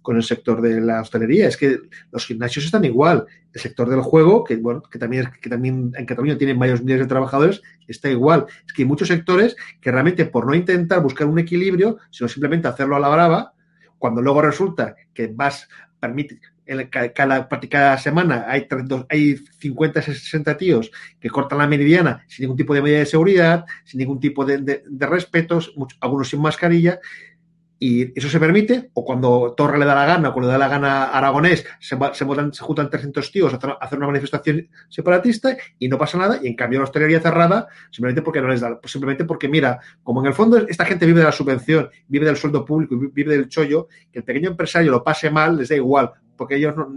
[0.00, 1.80] con el sector de la hostelería, es que
[2.12, 6.06] los gimnasios están igual, el sector del juego, que bueno, que también, que también en
[6.06, 8.46] Cataluña tienen varios miles de trabajadores, está igual.
[8.66, 12.68] Es que hay muchos sectores que realmente por no intentar buscar un equilibrio, sino simplemente
[12.68, 13.52] hacerlo a la brava,
[13.98, 15.68] cuando luego resulta que vas,
[16.00, 16.40] permite,
[16.90, 18.66] cada, cada semana hay,
[19.08, 23.64] hay 50, 60 tíos que cortan la meridiana sin ningún tipo de medida de seguridad,
[23.84, 27.00] sin ningún tipo de, de, de respetos, algunos sin mascarilla,
[27.80, 30.58] y eso se permite, o cuando Torre le da la gana, o cuando le da
[30.58, 35.56] la gana a Aragonés, se, se, se juntan 300 tíos a hacer una manifestación separatista
[35.78, 38.80] y no pasa nada, y en cambio la hostelería cerrada, simplemente porque no les da,
[38.80, 42.26] pues simplemente porque mira, como en el fondo esta gente vive de la subvención, vive
[42.26, 45.76] del sueldo público, vive del chollo, que el pequeño empresario lo pase mal, les da
[45.76, 46.88] igual, porque ellos, no,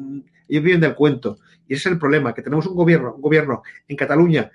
[0.47, 1.39] ellos viven del cuento.
[1.67, 4.51] Y ese es el problema, que tenemos un gobierno, un gobierno en Cataluña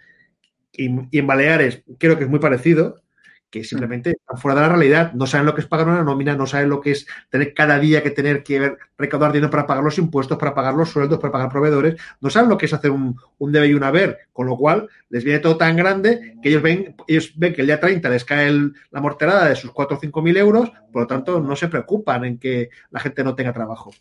[0.73, 3.03] y, en Baleares, creo que es muy parecido,
[3.51, 6.35] que simplemente están fuera de la realidad, no saben lo que es pagar una nómina,
[6.37, 9.85] no saben lo que es tener cada día que tener que recaudar dinero para pagar
[9.85, 12.91] los impuestos, para pagar los sueldos, para pagar proveedores, no saben lo que es hacer
[12.91, 16.49] un, un debe y un haber, con lo cual les viene todo tan grande que
[16.49, 18.53] ellos ven, ellos ven que el día 30 les cae
[18.91, 22.25] la morterada de sus 4 o 5 mil euros, por lo tanto no se preocupan
[22.25, 23.93] en que la gente no tenga trabajo.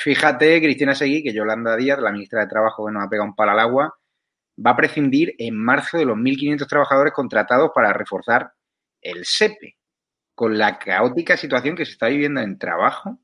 [0.00, 3.34] Fíjate, Cristina Seguí, que Yolanda Díaz, la ministra de Trabajo que nos ha pegado un
[3.34, 3.98] palo al agua,
[4.64, 8.52] va a prescindir en marzo de los 1.500 trabajadores contratados para reforzar
[9.00, 9.76] el SEPE,
[10.36, 13.18] con la caótica situación que se está viviendo en trabajo, o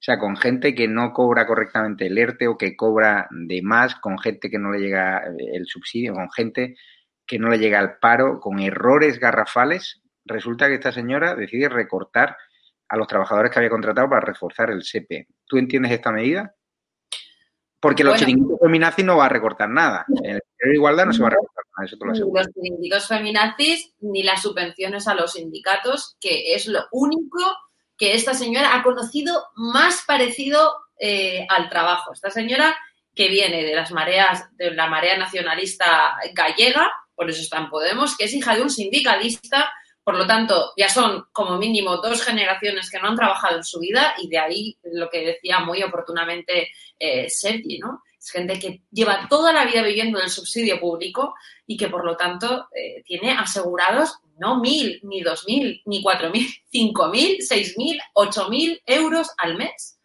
[0.00, 4.18] sea, con gente que no cobra correctamente el ERTE o que cobra de más, con
[4.18, 6.74] gente que no le llega el subsidio, con gente
[7.26, 12.38] que no le llega el paro, con errores garrafales, resulta que esta señora decide recortar
[12.88, 15.28] a los trabajadores que había contratado para reforzar el SEPE.
[15.46, 16.54] ¿Tú entiendes esta medida?
[17.80, 20.06] Porque los chiringuitos feminazis no va a recortar nada.
[20.22, 23.08] En el igualdad no se va a recortar nada, eso te lo Ni los chiringuitos
[23.08, 27.40] feminazis ni las subvenciones a los sindicatos, que es lo único
[27.98, 32.12] que esta señora ha conocido más parecido eh, al trabajo.
[32.12, 32.74] Esta señora
[33.14, 38.16] que viene de las mareas, de la marea nacionalista gallega, por eso está en Podemos,
[38.16, 39.70] que es hija de un sindicalista
[40.04, 43.80] por lo tanto, ya son como mínimo dos generaciones que no han trabajado en su
[43.80, 48.02] vida y de ahí lo que decía muy oportunamente eh, Sergi, ¿no?
[48.18, 51.34] Es gente que lleva toda la vida viviendo del subsidio público
[51.66, 56.28] y que por lo tanto eh, tiene asegurados no mil, ni dos mil, ni cuatro
[56.28, 59.98] mil, cinco mil, seis mil, ocho mil euros al mes.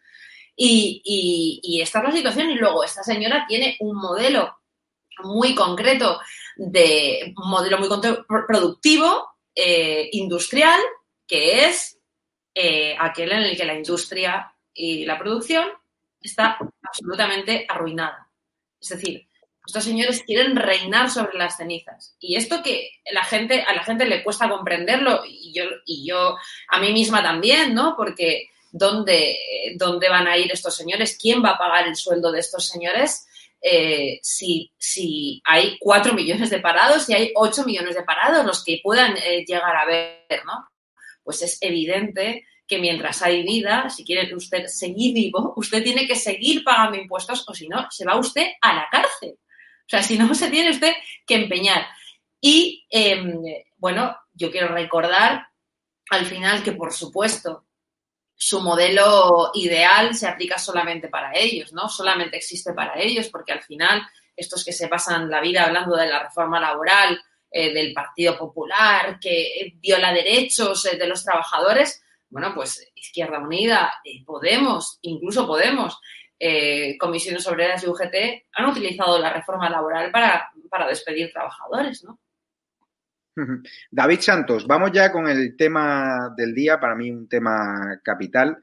[0.56, 2.50] Y, y, esta es la situación.
[2.50, 4.58] Y luego esta señora tiene un modelo
[5.22, 6.20] muy concreto
[6.56, 7.88] de un modelo muy
[8.46, 10.80] productivo eh, industrial,
[11.26, 11.98] que es
[12.54, 15.68] eh, aquel en el que la industria y la producción
[16.20, 18.28] está absolutamente arruinada.
[18.80, 19.28] Es decir,
[19.66, 22.16] estos señores quieren reinar sobre las cenizas.
[22.18, 26.36] Y esto que la gente, a la gente le cuesta comprenderlo, y yo, y yo
[26.68, 27.94] a mí misma también, ¿no?
[27.96, 29.38] Porque ¿dónde,
[29.76, 31.18] ¿dónde van a ir estos señores?
[31.20, 33.26] ¿Quién va a pagar el sueldo de estos señores?
[33.60, 38.64] Eh, si, si, hay cuatro millones de parados, si hay ocho millones de parados, los
[38.64, 40.68] que puedan eh, llegar a ver, ¿no?
[41.22, 46.16] Pues es evidente que mientras hay vida, si quiere usted seguir vivo, usted tiene que
[46.16, 49.32] seguir pagando impuestos o si no, se va usted a la cárcel.
[49.32, 50.92] O sea, si no, se tiene usted
[51.26, 51.86] que empeñar.
[52.40, 55.48] Y, eh, bueno, yo quiero recordar
[56.10, 57.66] al final que, por supuesto,
[58.42, 61.90] su modelo ideal se aplica solamente para ellos, ¿no?
[61.90, 64.00] Solamente existe para ellos, porque al final
[64.34, 67.20] estos que se pasan la vida hablando de la reforma laboral,
[67.50, 73.92] eh, del Partido Popular, que viola derechos eh, de los trabajadores, bueno, pues Izquierda Unida,
[74.04, 76.00] eh, Podemos, incluso Podemos,
[76.98, 82.18] Comisiones Obreras y UGT han utilizado la reforma laboral para, para despedir trabajadores, ¿no?
[83.90, 88.58] David Santos, vamos ya con el tema del día, para mí un tema capital.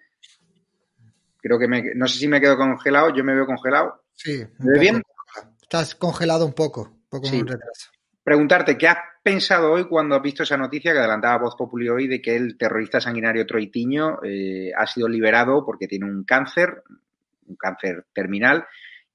[1.41, 4.03] Creo que me, no sé si me quedo congelado, yo me veo congelado.
[4.13, 4.43] Sí.
[4.59, 5.01] ¿Me ves bien?
[5.61, 7.39] Estás congelado un poco, un poco Sí.
[7.39, 7.91] con retraso.
[8.24, 12.07] Preguntarte, ¿qué has pensado hoy cuando has visto esa noticia que adelantaba Voz Populi hoy
[12.07, 16.84] de que el terrorista sanguinario Troitiño eh, ha sido liberado porque tiene un cáncer,
[17.45, 18.65] un cáncer terminal,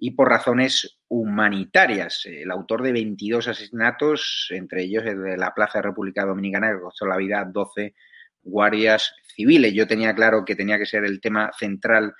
[0.04, 2.22] y por razones humanitarias.
[2.24, 6.80] El autor de 22 asesinatos, entre ellos el de la Plaza de República Dominicana, que
[6.80, 7.94] costó la vida a 12
[8.42, 9.72] guardias civiles.
[9.74, 12.14] Yo tenía claro que tenía que ser el tema central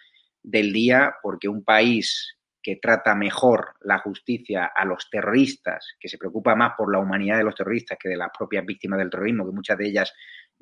[0.45, 6.19] del día, porque un país que trata mejor la justicia a los terroristas, que se
[6.19, 9.45] preocupa más por la humanidad de los terroristas que de las propias víctimas del terrorismo,
[9.45, 10.13] que muchas de ellas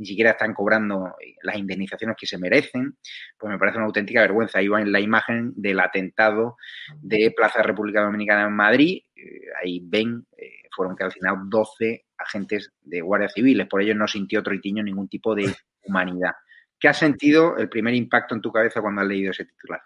[0.01, 2.97] ni siquiera están cobrando las indemnizaciones que se merecen,
[3.39, 4.59] pues me parece una auténtica vergüenza.
[4.59, 6.57] Ahí va en la imagen del atentado
[7.03, 9.03] de Plaza República Dominicana en Madrid.
[9.15, 9.23] Eh,
[9.63, 13.69] ahí ven, eh, fueron calcinados 12 agentes de Guardia Civiles.
[13.69, 15.45] Por ello no sintió Troitiño ningún tipo de
[15.83, 16.33] humanidad.
[16.79, 19.83] ¿Qué has sentido el primer impacto en tu cabeza cuando has leído ese titular?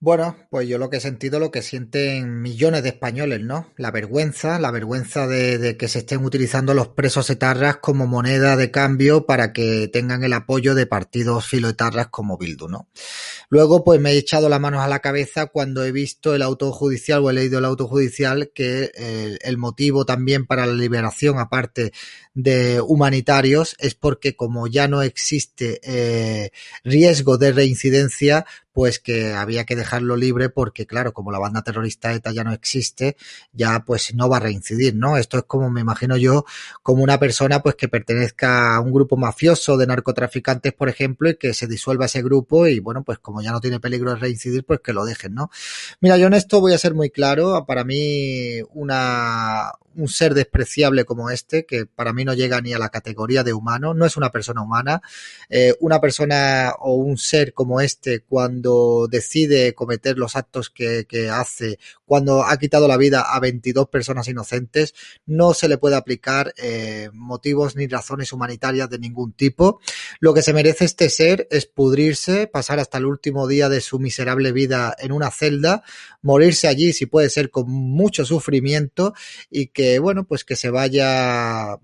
[0.00, 3.72] Bueno, pues yo lo que he sentido, lo que sienten millones de españoles, ¿no?
[3.76, 8.70] La vergüenza, la vergüenza de, que se estén utilizando los presos etarras como moneda de
[8.70, 12.88] cambio para que tengan el apoyo de partidos filoetarras como Bildu, ¿no?
[13.48, 16.70] Luego, pues me he echado las manos a la cabeza cuando he visto el auto
[16.70, 21.40] judicial o he leído el auto judicial que eh, el motivo también para la liberación,
[21.40, 21.92] aparte
[22.34, 26.50] de humanitarios, es porque como ya no existe eh,
[26.84, 28.46] riesgo de reincidencia,
[28.78, 32.52] pues que había que dejarlo libre porque, claro, como la banda terrorista ETA ya no
[32.52, 33.16] existe,
[33.52, 35.16] ya pues no va a reincidir, ¿no?
[35.16, 36.44] Esto es como me imagino yo,
[36.82, 41.36] como una persona pues que pertenezca a un grupo mafioso de narcotraficantes, por ejemplo, y
[41.36, 44.64] que se disuelva ese grupo y bueno, pues como ya no tiene peligro de reincidir,
[44.64, 45.50] pues que lo dejen, ¿no?
[46.00, 51.04] Mira, yo en esto voy a ser muy claro, para mí una, un ser despreciable
[51.04, 54.16] como este, que para mí no llega ni a la categoría de humano, no es
[54.16, 55.02] una persona humana.
[55.50, 61.28] Eh, una persona o un ser como este, cuando decide cometer los actos que, que
[61.28, 64.94] hace, cuando ha quitado la vida a 22 personas inocentes,
[65.26, 69.80] no se le puede aplicar eh, motivos ni razones humanitarias de ningún tipo.
[70.20, 73.98] Lo que se merece este ser es pudrirse, pasar hasta el último día de su
[73.98, 75.82] miserable vida en una celda,
[76.22, 79.14] morirse allí si puede ser con mucho sufrimiento
[79.50, 81.78] y que, bueno, pues que se vaya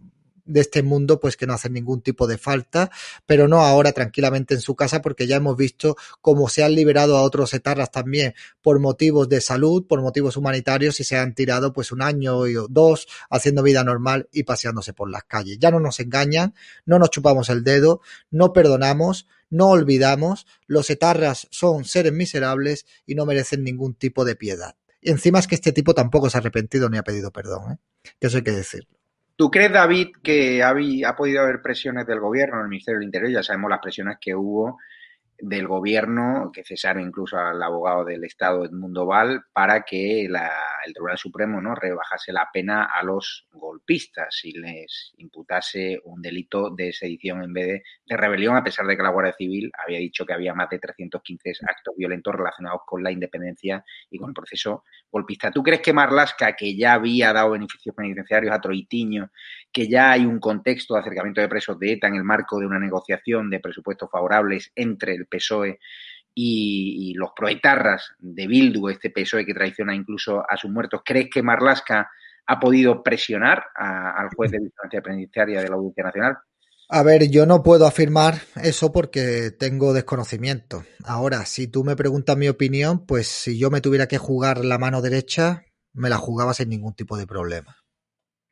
[0.45, 2.91] de este mundo, pues que no hacen ningún tipo de falta,
[3.27, 7.17] pero no ahora tranquilamente en su casa, porque ya hemos visto cómo se han liberado
[7.17, 11.73] a otros etarras también por motivos de salud, por motivos humanitarios y se han tirado
[11.73, 15.59] pues un año o dos haciendo vida normal y paseándose por las calles.
[15.59, 18.01] Ya no nos engañan, no nos chupamos el dedo,
[18.31, 24.37] no perdonamos, no olvidamos, los etarras son seres miserables y no merecen ningún tipo de
[24.37, 24.77] piedad.
[25.05, 27.77] Encima es que este tipo tampoco se ha arrepentido ni ha pedido perdón, ¿eh?
[28.21, 28.91] eso hay que decirlo.
[29.37, 33.33] ¿Tú crees, David, que ha, ha, podido haber presiones del gobierno, del Ministerio del Interior?
[33.33, 34.79] Ya sabemos las presiones que hubo
[35.39, 40.51] del gobierno, que cesaron incluso al abogado del Estado Edmundo Val, para que la,
[40.87, 46.71] el Tribunal Supremo no rebajase la pena a los golpistas y les imputase un delito
[46.71, 49.99] de sedición en vez de, de, rebelión, a pesar de que la Guardia Civil había
[49.99, 54.35] dicho que había más de 315 actos violentos relacionados con la independencia y con el
[54.35, 54.85] proceso
[55.53, 59.31] ¿Tú crees que Marlasca, que ya había dado beneficios penitenciarios a Troitiño,
[59.73, 62.67] que ya hay un contexto de acercamiento de presos de ETA en el marco de
[62.67, 65.79] una negociación de presupuestos favorables entre el PSOE
[66.35, 71.43] y, los proetarras de Bildu, este PSOE que traiciona incluso a sus muertos, ¿crees que
[71.43, 72.11] Marlasca
[72.47, 76.39] ha podido presionar al juez de vigilancia penitenciaria de la Audiencia Nacional?
[76.89, 80.85] A ver, yo no puedo afirmar eso porque tengo desconocimiento.
[81.05, 84.79] Ahora, si tú me preguntas mi opinión, pues si yo me tuviera que jugar la
[84.79, 85.65] mano derecha,
[85.95, 87.79] me la jugaba sin ningún tipo de problema.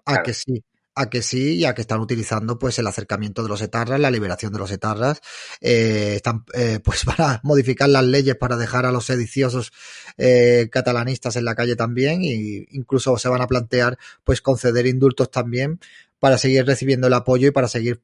[0.04, 0.24] A claro.
[0.24, 0.64] que sí,
[0.94, 4.52] a que sí, ya que están utilizando pues el acercamiento de los etarras, la liberación
[4.52, 5.20] de los etarras,
[5.60, 9.72] eh, están eh, pues para modificar las leyes para dejar a los sediciosos
[10.16, 15.30] eh, catalanistas en la calle también e incluso se van a plantear pues conceder indultos
[15.30, 15.80] también
[16.22, 18.00] para seguir recibiendo el apoyo y para seguir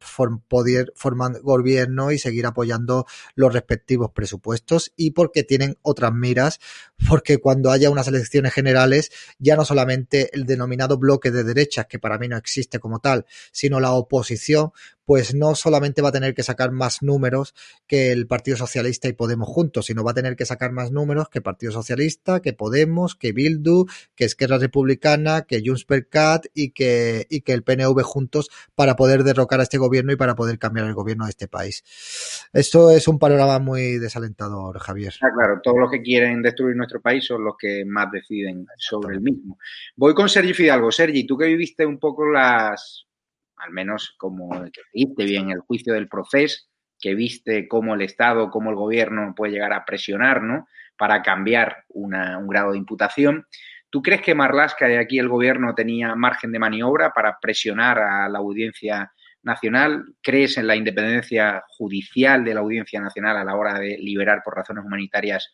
[0.49, 3.07] poder formando gobierno y seguir apoyando
[3.37, 6.59] los respectivos presupuestos y porque tienen otras miras,
[7.09, 12.01] porque cuando haya unas elecciones generales ya no solamente el denominado bloque de derechas, que
[12.01, 14.73] para mí no existe como tal, sino la oposición,
[15.09, 17.55] pues no solamente va a tener que sacar más números
[17.87, 21.31] que el Partido Socialista y Podemos juntos, sino va a tener que sacar más números
[21.31, 26.73] que Partido Socialista, que Podemos, que Bildu, que Esquerra Republicana, que Junts per Cat y
[26.73, 30.59] que, y que el PNV juntos para poder derrocar a este gobierno y para poder
[30.59, 31.83] cambiar el gobierno de este país.
[32.53, 35.15] Esto es un panorama muy desalentador, Javier.
[35.23, 39.15] Ah, claro, todos los que quieren destruir nuestro país son los que más deciden sobre
[39.15, 39.59] el mismo.
[39.97, 40.93] Voy con Sergi Fidalgo.
[40.93, 43.08] Sergi, tú que viviste un poco las,
[43.61, 46.67] al menos como que viste bien el juicio del proceso,
[47.01, 50.67] que viste cómo el Estado, cómo el gobierno puede llegar a presionar, ¿no?
[50.97, 52.11] Para cambiar un
[52.49, 53.47] grado de imputación.
[53.91, 58.29] ¿Tú crees que Marlasca de aquí el gobierno tenía margen de maniobra para presionar a
[58.29, 60.05] la audiencia nacional?
[60.23, 64.57] ¿Crees en la independencia judicial de la audiencia nacional a la hora de liberar por
[64.57, 65.53] razones humanitarias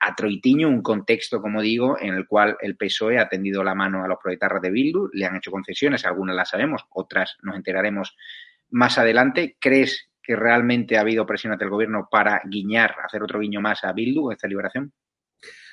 [0.00, 4.04] a Troitiño, un contexto, como digo, en el cual el PSOE ha tendido la mano
[4.04, 8.16] a los proletarras de Bildu, le han hecho concesiones, algunas las sabemos, otras nos enteraremos
[8.70, 9.56] más adelante.
[9.60, 13.84] ¿Crees que realmente ha habido presión ante el gobierno para guiñar, hacer otro guiño más
[13.84, 14.92] a Bildu esta liberación?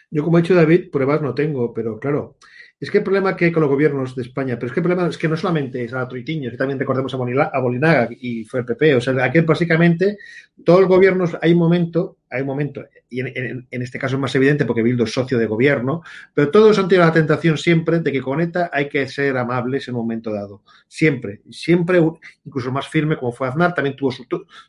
[0.09, 2.37] Yo, como ha dicho David, pruebas no tengo, pero claro,
[2.79, 4.83] es que el problema que hay con los gobiernos de España, pero es que el
[4.83, 8.59] problema es que no solamente es a Troitiño, que también recordemos a Bolinaga y fue
[8.59, 10.17] el PP, o sea, aquí básicamente
[10.63, 14.33] todos los gobiernos, hay un momento, hay un momento, y en, este caso es más
[14.33, 16.01] evidente porque Bildu es socio de gobierno,
[16.33, 19.87] pero todos han tenido la tentación siempre de que con ETA hay que ser amables
[19.87, 20.63] en un momento dado.
[20.87, 22.01] Siempre, siempre,
[22.43, 24.25] incluso más firme como fue Aznar, también tuvo su...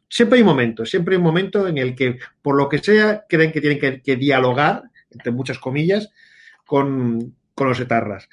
[0.09, 3.25] Siempre hay un momento, siempre hay un momento en el que, por lo que sea,
[3.29, 6.11] creen que tienen que, dialogar, entre muchas comillas,
[6.67, 8.29] con los etarras.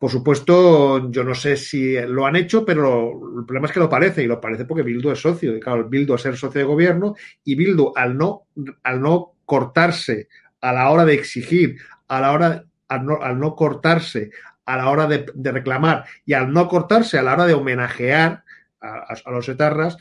[0.00, 3.90] Por supuesto, yo no sé si lo han hecho, pero el problema es que lo
[3.90, 5.54] parece, y lo parece porque Bildu es socio.
[5.54, 8.46] Y claro, Bildu a ser socio de gobierno, y Bildu al no,
[8.82, 10.28] al no cortarse
[10.62, 11.76] a la hora de exigir,
[12.08, 14.30] a la hora, al no, al no cortarse
[14.64, 18.42] a la hora de, de, reclamar y al no cortarse a la hora de homenajear
[18.80, 19.98] a, a, los etarras,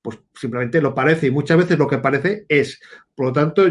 [0.00, 1.26] pues simplemente lo parece.
[1.26, 2.80] Y muchas veces lo que parece es.
[3.14, 3.64] Por lo tanto,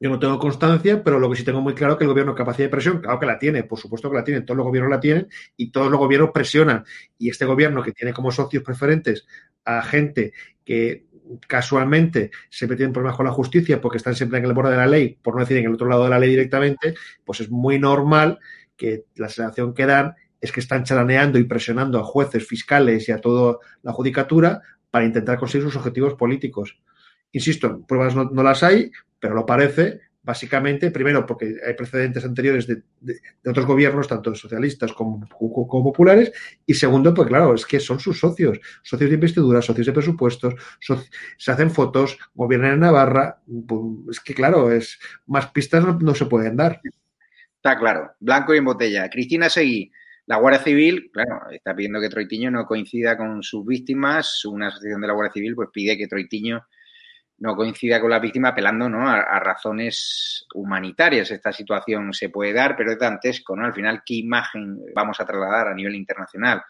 [0.00, 2.34] yo no tengo constancia, pero lo que sí tengo muy claro es que el gobierno
[2.34, 4.90] capacidad de presión, claro que la tiene, por supuesto que la tiene, todos los gobiernos
[4.90, 5.28] la tienen
[5.58, 6.84] y todos los gobiernos presionan.
[7.18, 9.26] Y este gobierno que tiene como socios preferentes
[9.62, 10.32] a gente
[10.64, 11.04] que
[11.46, 14.86] casualmente siempre tienen problemas con la justicia porque están siempre en el borde de la
[14.86, 17.78] ley, por no decir en el otro lado de la ley directamente, pues es muy
[17.78, 18.38] normal
[18.76, 23.12] que la sensación que dan es que están chalaneando y presionando a jueces, fiscales y
[23.12, 26.80] a toda la judicatura para intentar conseguir sus objetivos políticos.
[27.32, 28.90] Insisto, pruebas no las hay,
[29.20, 32.82] pero lo parece, básicamente, primero porque hay precedentes anteriores de,
[33.46, 36.32] otros gobiernos, tanto socialistas como, populares,
[36.66, 40.54] y segundo, pues claro, es que son sus socios, socios de investidura, socios de presupuestos,
[41.36, 46.14] se hacen fotos, gobiernan en Navarra, pues, es que claro, es más pistas no, no,
[46.14, 46.80] se pueden dar.
[47.56, 49.08] Está claro, blanco y en botella.
[49.10, 49.92] Cristina Seguí,
[50.26, 55.00] la Guardia Civil, claro, está pidiendo que Troitiño no coincida con sus víctimas, una asociación
[55.00, 56.66] de la Guardia Civil pues pide que Troitiño
[57.40, 59.08] no coincida con la víctima apelando ¿no?
[59.08, 61.30] a, razones humanitarias.
[61.30, 63.64] Esta situación se puede dar, pero es dantesco, ¿no?
[63.64, 66.62] Al final, ¿qué imagen vamos a trasladar a nivel internacional?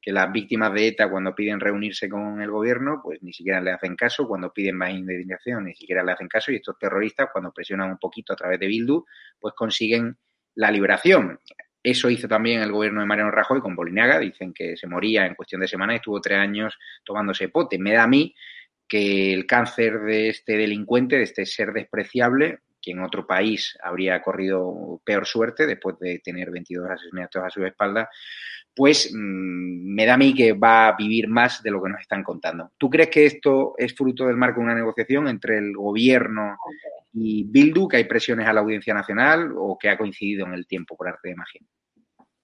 [0.00, 3.72] Que las víctimas de ETA, cuando piden reunirse con el gobierno, pues ni siquiera le
[3.72, 7.52] hacen caso, cuando piden más indemnización, ni siquiera le hacen caso, y estos terroristas, cuando
[7.52, 9.04] presionan un poquito a través de Bildu,
[9.38, 10.16] pues consiguen
[10.54, 11.38] la liberación.
[11.82, 15.34] Eso hizo también el gobierno de Mariano Rajoy con Bolinaga, dicen que se moría en
[15.34, 17.78] cuestión de semanas y estuvo tres años tomándose pote.
[17.78, 18.34] Me da a mí
[18.88, 24.22] que el cáncer de este delincuente, de este ser despreciable, que en otro país habría
[24.22, 28.08] corrido peor suerte después de tener 22 asesinatos a su espalda,
[28.74, 32.00] pues mmm, me da a mí que va a vivir más de lo que nos
[32.00, 32.70] están contando.
[32.78, 36.58] ¿Tú crees que esto es fruto del marco de una negociación entre el gobierno
[37.12, 40.66] y Bildu, que hay presiones a la Audiencia Nacional o que ha coincidido en el
[40.66, 41.62] tiempo por arte de magia?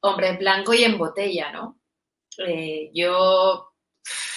[0.01, 1.79] Hombre, blanco y en botella, ¿no?
[2.39, 3.72] Eh, yo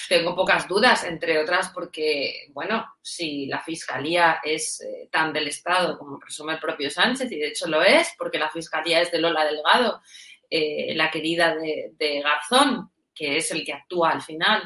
[0.08, 5.98] tengo pocas dudas, entre otras porque, bueno, si la Fiscalía es eh, tan del Estado
[5.98, 9.18] como presume el propio Sánchez, y de hecho lo es, porque la Fiscalía es de
[9.18, 10.00] Lola Delgado,
[10.48, 14.62] eh, la querida de, Garzón, que es el que actúa al final,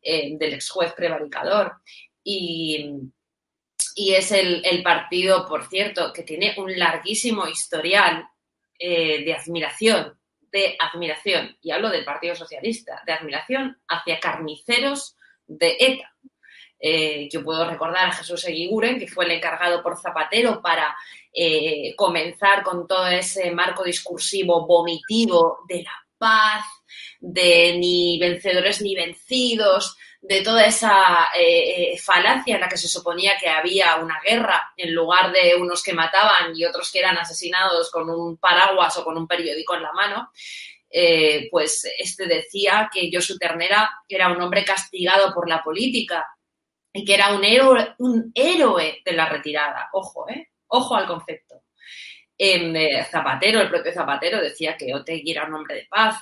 [0.00, 1.76] eh, del ex juez prevaricador,
[2.24, 2.90] y,
[3.94, 8.26] y es el, partido, por cierto, que tiene un larguísimo historial
[8.80, 10.17] de admiración
[10.50, 16.14] de admiración, y hablo del Partido Socialista, de admiración hacia carniceros de ETA.
[16.80, 20.96] Eh, yo puedo recordar a Jesús Eguiguren, que fue el encargado por Zapatero para
[21.32, 26.64] eh, comenzar con todo ese marco discursivo vomitivo de la paz,
[27.20, 29.96] de ni vencedores ni vencidos,
[30.28, 34.92] de toda esa eh, falacia en la que se suponía que había una guerra en
[34.92, 39.16] lugar de unos que mataban y otros que eran asesinados con un paraguas o con
[39.16, 40.30] un periódico en la mano,
[40.90, 46.26] eh, pues este decía que Josu Ternera era un hombre castigado por la política
[46.92, 49.88] y que era un héroe, un héroe de la retirada.
[49.94, 50.50] Ojo, ¿eh?
[50.66, 51.62] Ojo al concepto.
[52.36, 56.20] Eh, Zapatero, el propio Zapatero, decía que Otegui era un hombre de paz.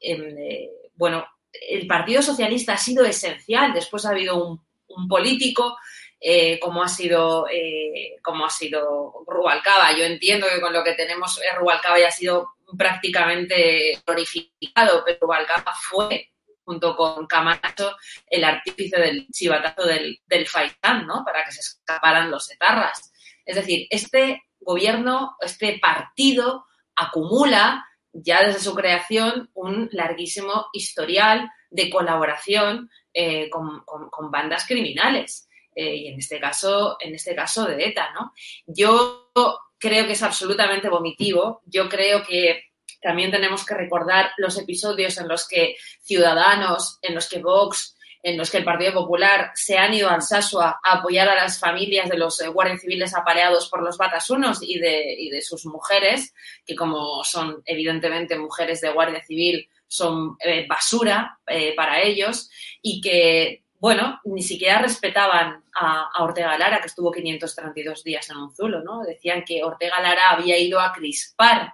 [0.00, 1.24] Eh, bueno,
[1.68, 3.72] el Partido Socialista ha sido esencial.
[3.72, 4.66] Después ha habido un,
[5.08, 5.76] político
[6.18, 9.92] eh, como ha sido eh, como ha sido Rubalcaba.
[9.92, 15.18] Yo entiendo que con lo que tenemos eh, Rubalcaba ya ha sido prácticamente glorificado, pero
[15.20, 16.30] Rubalcaba fue
[16.64, 17.96] junto con Camacho
[18.26, 21.22] el artífice del chivatazo del, del Faitán, ¿no?
[21.24, 23.12] Para que se escaparan los etarras.
[23.44, 27.86] Es decir, este gobierno, este partido acumula
[28.22, 35.48] ya desde su creación un larguísimo historial de colaboración eh, con, bandas criminales.
[35.74, 38.32] Eh, y en este caso, en este caso de ETA, ¿no?
[38.66, 39.30] Yo
[39.78, 41.62] creo que es absolutamente vomitivo.
[41.66, 42.64] Yo creo que
[43.00, 47.95] también tenemos que recordar los episodios en los que Ciudadanos, en los que Vox,
[48.26, 51.60] en los que el Partido Popular se han ido a Alsasua a apoyar a las
[51.60, 56.34] familias de los guardias civiles apaleados por los batasunos y de, y de sus mujeres,
[56.66, 62.50] que como son evidentemente mujeres de guardia civil, son eh, basura eh, para ellos
[62.82, 68.38] y que, bueno, ni siquiera respetaban a, a, Ortega Lara, que estuvo 532 días en
[68.38, 69.04] un zulo, ¿no?
[69.04, 71.72] Decían que Ortega Lara había ido a crispar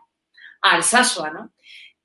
[0.60, 1.54] a Alsasua, ¿no?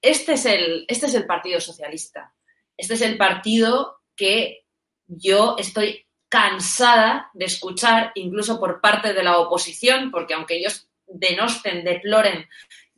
[0.02, 2.34] Este es el, este es el Partido Socialista.
[2.78, 4.66] Este es el partido que
[5.08, 11.86] yo estoy cansada de escuchar, incluso por parte de la oposición, porque aunque ellos denosten,
[11.86, 12.46] deploren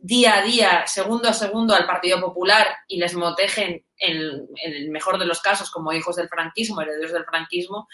[0.02, 5.20] día a día, segundo a segundo al Partido Popular y les motejen en, el mejor
[5.20, 7.88] de los casos como hijos del franquismo, herederos del franquismo,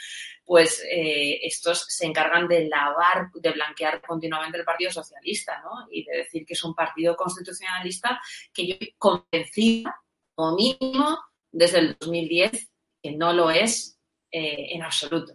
[0.46, 5.88] pues eh, estos se encargan de lavar, de blanquear continuamente el Partido Socialista, ¿no?
[5.90, 8.22] Y de decir que es un partido constitucionalista
[8.54, 10.00] que yo convencida,
[10.36, 11.20] como mínimo,
[11.52, 12.70] desde el 2010,
[13.06, 14.00] que no lo es
[14.32, 15.34] eh, en absoluto.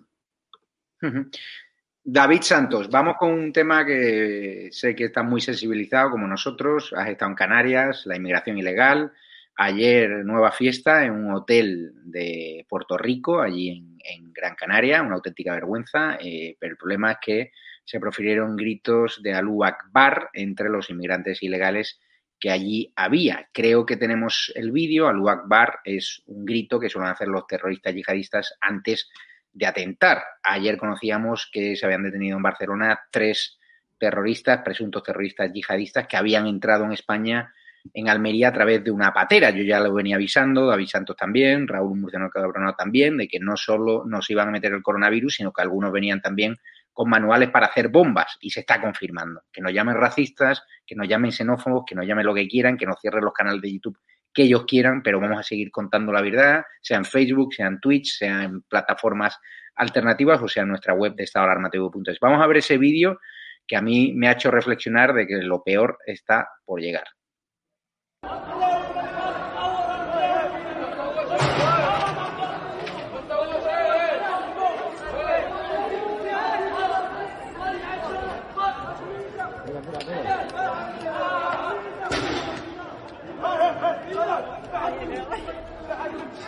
[2.03, 6.93] David Santos, vamos con un tema que sé que está muy sensibilizado como nosotros.
[6.97, 9.13] Has estado en Canarias, la inmigración ilegal.
[9.55, 15.15] Ayer nueva fiesta en un hotel de Puerto Rico, allí en, en Gran Canaria, una
[15.15, 17.53] auténtica vergüenza, eh, pero el problema es que
[17.85, 22.01] se profirieron gritos de Alú Akbar entre los inmigrantes ilegales
[22.41, 23.49] que allí había.
[23.53, 25.07] Creo que tenemos el vídeo.
[25.09, 29.11] Al Akbar es un grito que suelen hacer los terroristas yihadistas antes
[29.53, 30.23] de atentar.
[30.43, 33.59] Ayer conocíamos que se habían detenido en Barcelona tres
[33.99, 37.53] terroristas, presuntos terroristas yihadistas, que habían entrado en España
[37.95, 39.51] en Almería a través de una patera.
[39.51, 43.57] Yo ya lo venía avisando, David Santos también, Raúl Murciano Cabronado también, de que no
[43.57, 46.59] solo nos iban a meter el coronavirus, sino que algunos venían también
[47.07, 49.43] manuales para hacer bombas y se está confirmando.
[49.53, 52.87] Que nos llamen racistas, que nos llamen xenófobos, que nos llamen lo que quieran, que
[52.87, 53.99] nos cierren los canales de YouTube
[54.33, 57.81] que ellos quieran, pero vamos a seguir contando la verdad, sea en Facebook, sea en
[57.81, 59.37] Twitch, sea en plataformas
[59.75, 62.19] alternativas o sea en nuestra web de estadoalarmatv.es.
[62.21, 63.19] Vamos a ver ese vídeo
[63.67, 67.05] que a mí me ha hecho reflexionar de que lo peor está por llegar.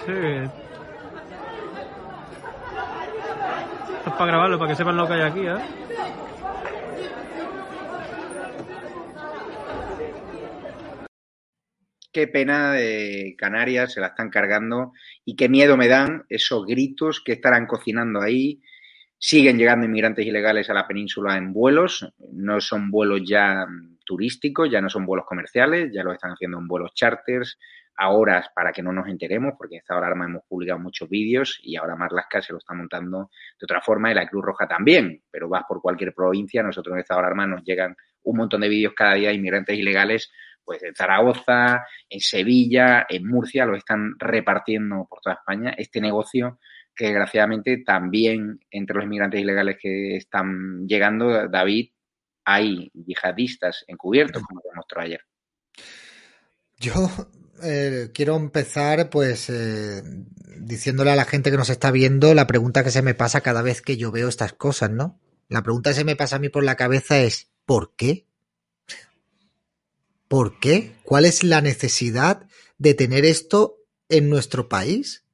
[0.05, 0.13] Sí.
[3.99, 5.59] Esto es para grabarlo, para que sepan lo que hay aquí, ¿eh?
[12.13, 14.93] Qué pena de Canarias, se la están cargando
[15.25, 18.61] y qué miedo me dan esos gritos que estarán cocinando ahí.
[19.17, 23.67] Siguen llegando inmigrantes ilegales a la península en vuelos, no son vuelos ya
[24.05, 27.57] turísticos, ya no son vuelos comerciales, ya lo están haciendo en vuelos charters,
[27.97, 28.11] a
[28.55, 31.97] para que no nos enteremos, porque en esta alarma hemos publicado muchos vídeos y ahora
[31.97, 35.65] Marlaska se lo está montando de otra forma y la Cruz Roja también, pero vas
[35.69, 39.29] por cualquier provincia, nosotros en esta alarma nos llegan un montón de vídeos cada día
[39.29, 40.33] de inmigrantes ilegales,
[40.65, 45.75] pues en Zaragoza, en Sevilla, en Murcia, lo están repartiendo por toda España.
[45.77, 46.59] Este negocio
[46.95, 51.91] que desgraciadamente también entre los inmigrantes ilegales que están llegando, David,
[52.45, 55.21] hay yihadistas encubiertos, como te mostró ayer.
[56.77, 56.93] Yo
[57.63, 60.03] eh, quiero empezar pues eh,
[60.59, 63.63] diciéndole a la gente que nos está viendo la pregunta que se me pasa cada
[63.63, 65.21] vez que yo veo estas cosas, ¿no?
[65.49, 68.27] La pregunta que se me pasa a mí por la cabeza es ¿por qué?
[70.29, 70.97] ¿Por qué?
[71.05, 72.47] ¿Cuál es la necesidad
[72.79, 73.77] de tener esto
[74.09, 75.25] en nuestro país?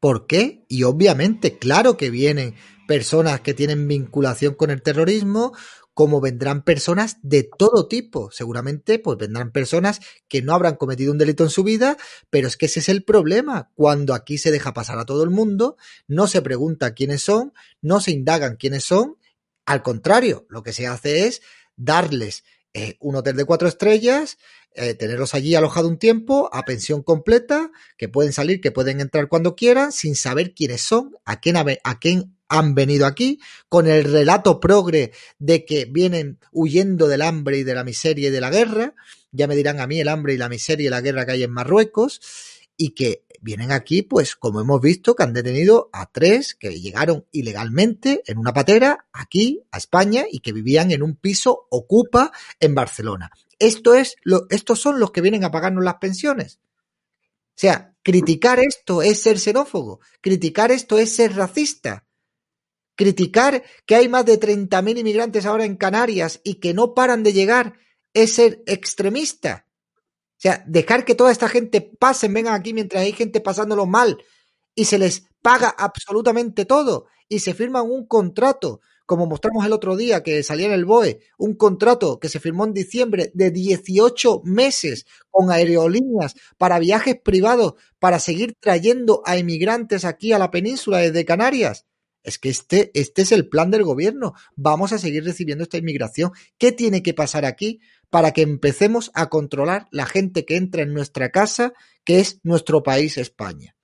[0.00, 0.64] ¿Por qué?
[0.68, 2.54] Y obviamente, claro que vienen
[2.86, 5.54] personas que tienen vinculación con el terrorismo,
[5.94, 8.30] como vendrán personas de todo tipo.
[8.32, 11.96] Seguramente, pues vendrán personas que no habrán cometido un delito en su vida,
[12.30, 13.70] pero es que ese es el problema.
[13.74, 15.76] Cuando aquí se deja pasar a todo el mundo,
[16.08, 19.16] no se pregunta quiénes son, no se indagan quiénes son.
[19.64, 21.40] Al contrario, lo que se hace es
[21.76, 24.36] darles eh, un hotel de cuatro estrellas,
[24.74, 29.28] eh, tenerlos allí alojado un tiempo, a pensión completa, que pueden salir, que pueden entrar
[29.28, 34.04] cuando quieran, sin saber quiénes son, a quién, a quién han venido aquí con el
[34.04, 38.50] relato progre de que vienen huyendo del hambre y de la miseria y de la
[38.50, 38.94] guerra.
[39.32, 41.42] Ya me dirán a mí el hambre y la miseria y la guerra que hay
[41.42, 42.20] en Marruecos
[42.76, 47.26] y que vienen aquí, pues como hemos visto, que han detenido a tres que llegaron
[47.30, 52.74] ilegalmente en una patera aquí a España y que vivían en un piso ocupa en
[52.74, 53.30] Barcelona.
[53.58, 56.58] Esto es lo, estos son los que vienen a pagarnos las pensiones.
[57.50, 62.04] O sea, criticar esto es ser xenófobo, criticar esto es ser racista,
[62.96, 67.32] Criticar que hay más de 30.000 inmigrantes ahora en Canarias y que no paran de
[67.32, 67.74] llegar
[68.12, 69.66] es ser extremista.
[69.96, 74.18] O sea, dejar que toda esta gente pasen, vengan aquí mientras hay gente pasándolo mal
[74.74, 79.96] y se les paga absolutamente todo y se firman un contrato, como mostramos el otro
[79.96, 84.42] día que salía en el BOE, un contrato que se firmó en diciembre de 18
[84.44, 90.98] meses con aerolíneas para viajes privados para seguir trayendo a inmigrantes aquí a la península
[90.98, 91.86] desde Canarias.
[92.24, 94.34] Es que este, este es el plan del gobierno.
[94.56, 96.32] Vamos a seguir recibiendo esta inmigración.
[96.58, 100.94] ¿Qué tiene que pasar aquí para que empecemos a controlar la gente que entra en
[100.94, 103.76] nuestra casa, que es nuestro país España?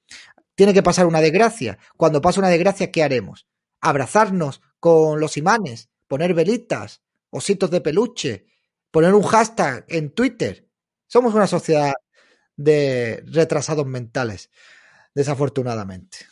[0.55, 1.79] Tiene que pasar una desgracia.
[1.97, 3.47] Cuando pasa una desgracia, ¿qué haremos?
[3.81, 8.47] Abrazarnos con los imanes, poner velitas, ositos de peluche,
[8.91, 10.67] poner un hashtag en Twitter.
[11.07, 11.93] Somos una sociedad
[12.57, 14.51] de retrasados mentales,
[15.15, 16.30] desafortunadamente.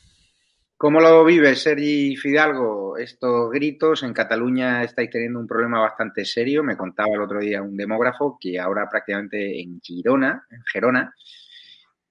[0.78, 2.96] ¿Cómo lo vive Sergi Fidalgo?
[2.96, 6.62] Estos gritos en Cataluña estáis teniendo un problema bastante serio.
[6.62, 11.12] Me contaba el otro día un demógrafo que ahora prácticamente en Girona, en Gerona,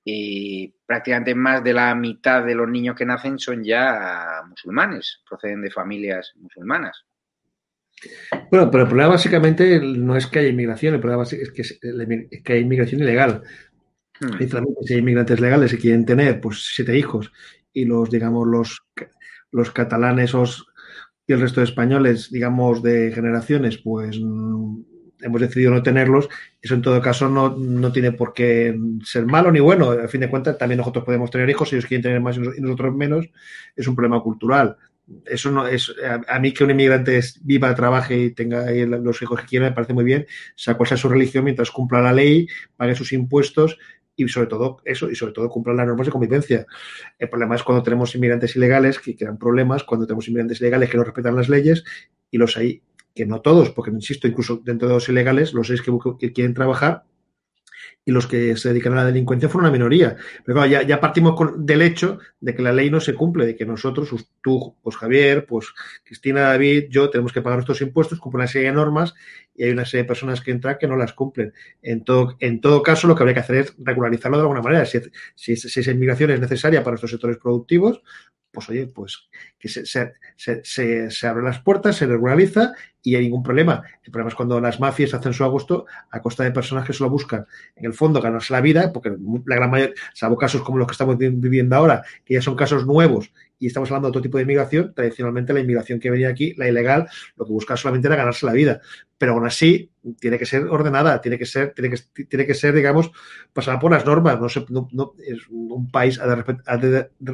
[0.03, 5.61] y prácticamente más de la mitad de los niños que nacen son ya musulmanes, proceden
[5.61, 7.05] de familias musulmanas.
[8.51, 11.79] Bueno, pero el problema básicamente no es que haya inmigración, el problema es que, es
[12.43, 13.43] que hay inmigración ilegal.
[14.19, 14.39] Hmm.
[14.83, 17.31] si hay inmigrantes legales y quieren tener pues siete hijos
[17.77, 18.81] y los, digamos, los,
[19.51, 20.33] los catalanes
[21.27, 26.27] y el resto de españoles, digamos, de generaciones, pues hemos decidido no tenerlos,
[26.59, 29.91] eso en todo caso no, no, tiene por qué ser malo ni bueno.
[29.91, 32.95] A fin de cuentas, también nosotros podemos tener hijos, ellos quieren tener más y nosotros
[32.95, 33.29] menos,
[33.75, 34.77] es un problema cultural.
[35.25, 35.93] Eso no es,
[36.27, 39.93] a, mí que un inmigrante viva, trabaje y tenga los hijos que quiera, me parece
[39.93, 40.25] muy bien,
[40.55, 43.77] sea cual sea su religión, mientras cumpla la ley, pague sus impuestos
[44.17, 46.65] y sobre todo eso, y sobre todo cumpla las normas de convivencia.
[47.17, 50.97] El problema es cuando tenemos inmigrantes ilegales que crean problemas, cuando tenemos inmigrantes ilegales que
[50.97, 51.83] no respetan las leyes
[52.31, 52.81] y los hay
[53.13, 57.03] que no todos, porque insisto, incluso dentro de los ilegales, los seis que, quieren trabajar
[58.07, 60.15] y los que se dedican a la delincuencia fueron una minoría.
[60.45, 63.53] Pero claro, ya, partimos con, del hecho de que la ley no se cumple, de
[63.53, 64.09] que nosotros,
[64.41, 65.73] tú, pues Javier, pues
[66.05, 69.13] Cristina, David, yo, tenemos que pagar nuestros impuestos, cumplen una serie de normas
[69.53, 71.53] y hay una serie de personas que entran que no las cumplen.
[71.81, 74.85] En todo, en todo caso, lo que habría que hacer es regularizarlo de alguna manera.
[74.85, 78.01] Si, esa inmigración es necesaria para estos sectores productivos,
[78.51, 79.27] pues oye, pues
[79.59, 82.71] que se, se, se, se, abren las puertas, se regulariza
[83.07, 83.83] y hay ningún problema.
[84.03, 87.09] El problema es cuando las mafias hacen su agosto a costa de personas que solo
[87.09, 87.45] buscan,
[87.77, 90.91] en el fondo, ganarse la vida, porque la gran mayoría, salvo casos como los que
[90.91, 94.43] estamos viviendo ahora, que ya son casos nuevos y estamos hablando de otro tipo de
[94.43, 98.45] inmigración, tradicionalmente la inmigración que venía aquí, la ilegal, lo que busca solamente era ganarse
[98.45, 98.81] la vida.
[99.17, 99.89] Pero aún así,
[100.19, 103.09] tiene que ser ordenada, tiene que ser, tiene que, tiene que ser, digamos,
[103.53, 104.37] pasada por las normas.
[104.37, 106.19] No, se, no, es un país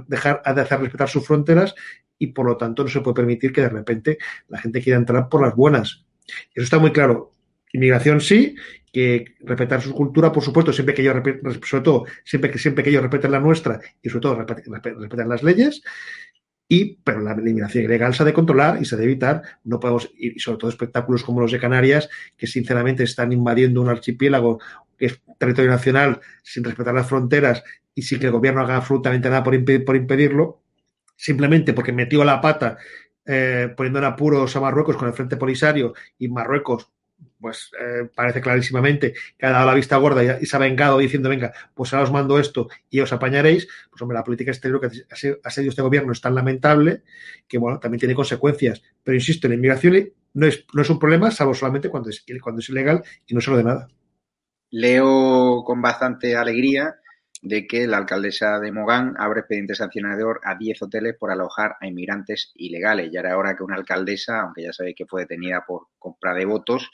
[0.07, 1.73] dejar, ha de hacer respetar sus fronteras
[2.17, 5.29] y por lo tanto no se puede permitir que de repente la gente quiera entrar
[5.29, 6.05] por las buenas.
[6.53, 7.33] Eso está muy claro.
[7.73, 8.55] Inmigración sí,
[8.93, 11.15] que respetar su cultura, por supuesto, siempre que ellos,
[11.65, 15.41] sobre todo, siempre que, siempre que ellos respeten la nuestra y sobre todo respeten, las
[15.41, 15.81] leyes.
[16.69, 19.41] Y, pero la inmigración ilegal se ha de controlar y se ha de evitar.
[19.63, 22.07] No podemos, y sobre todo espectáculos como los de Canarias,
[22.37, 24.59] que sinceramente están invadiendo un archipiélago
[24.97, 27.63] que es territorio nacional sin respetar las fronteras
[27.95, 30.62] y sin que el gobierno haga absolutamente nada por, por impedirlo,
[31.15, 32.77] simplemente porque metió la pata
[33.25, 36.93] eh, poniendo en apuros a Marruecos con el Frente Polisario y Marruecos
[37.39, 41.29] pues eh, parece clarísimamente que ha dado la vista gorda y, se ha vengado diciendo,
[41.29, 44.87] venga, pues ahora os mando esto y os apañaréis, pues hombre, la política exterior que
[44.87, 47.03] ha seguido este gobierno es tan lamentable
[47.47, 48.81] que, bueno, también tiene consecuencias.
[49.03, 52.61] Pero insisto, la inmigración no es, no es un problema, salvo solamente cuando es, cuando
[52.61, 53.87] es ilegal y no solo de nada.
[54.69, 56.95] Leo con bastante alegría
[57.43, 61.87] de que la alcaldesa de Mogán abre expediente sancionador a 10 hoteles por alojar a
[61.87, 63.11] inmigrantes ilegales.
[63.11, 66.45] Ya era hora que una alcaldesa, aunque ya sabéis que fue detenida por compra de
[66.45, 66.89] votos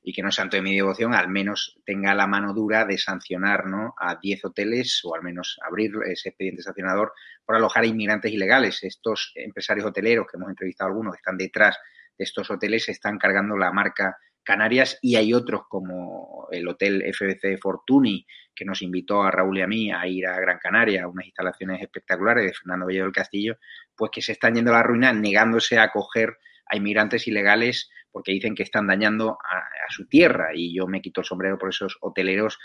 [0.00, 2.96] y que no es santo de mi devoción, al menos tenga la mano dura de
[2.96, 3.94] sancionar ¿no?
[3.98, 7.12] a 10 hoteles o al menos abrir ese expediente sancionador
[7.44, 8.84] por alojar a inmigrantes ilegales.
[8.84, 11.76] Estos empresarios hoteleros, que hemos entrevistado algunos, están detrás
[12.16, 14.16] de estos hoteles, se están cargando la marca
[14.48, 19.60] Canarias y hay otros como el Hotel FBC Fortuny, que nos invitó a Raúl y
[19.60, 23.12] a mí a ir a Gran Canaria, a unas instalaciones espectaculares de Fernando Bello del
[23.12, 23.58] Castillo,
[23.94, 28.32] pues que se están yendo a la ruina negándose a acoger a inmigrantes ilegales porque
[28.32, 30.52] dicen que están dañando a, a su tierra.
[30.54, 32.58] Y yo me quito el sombrero por esos hoteleros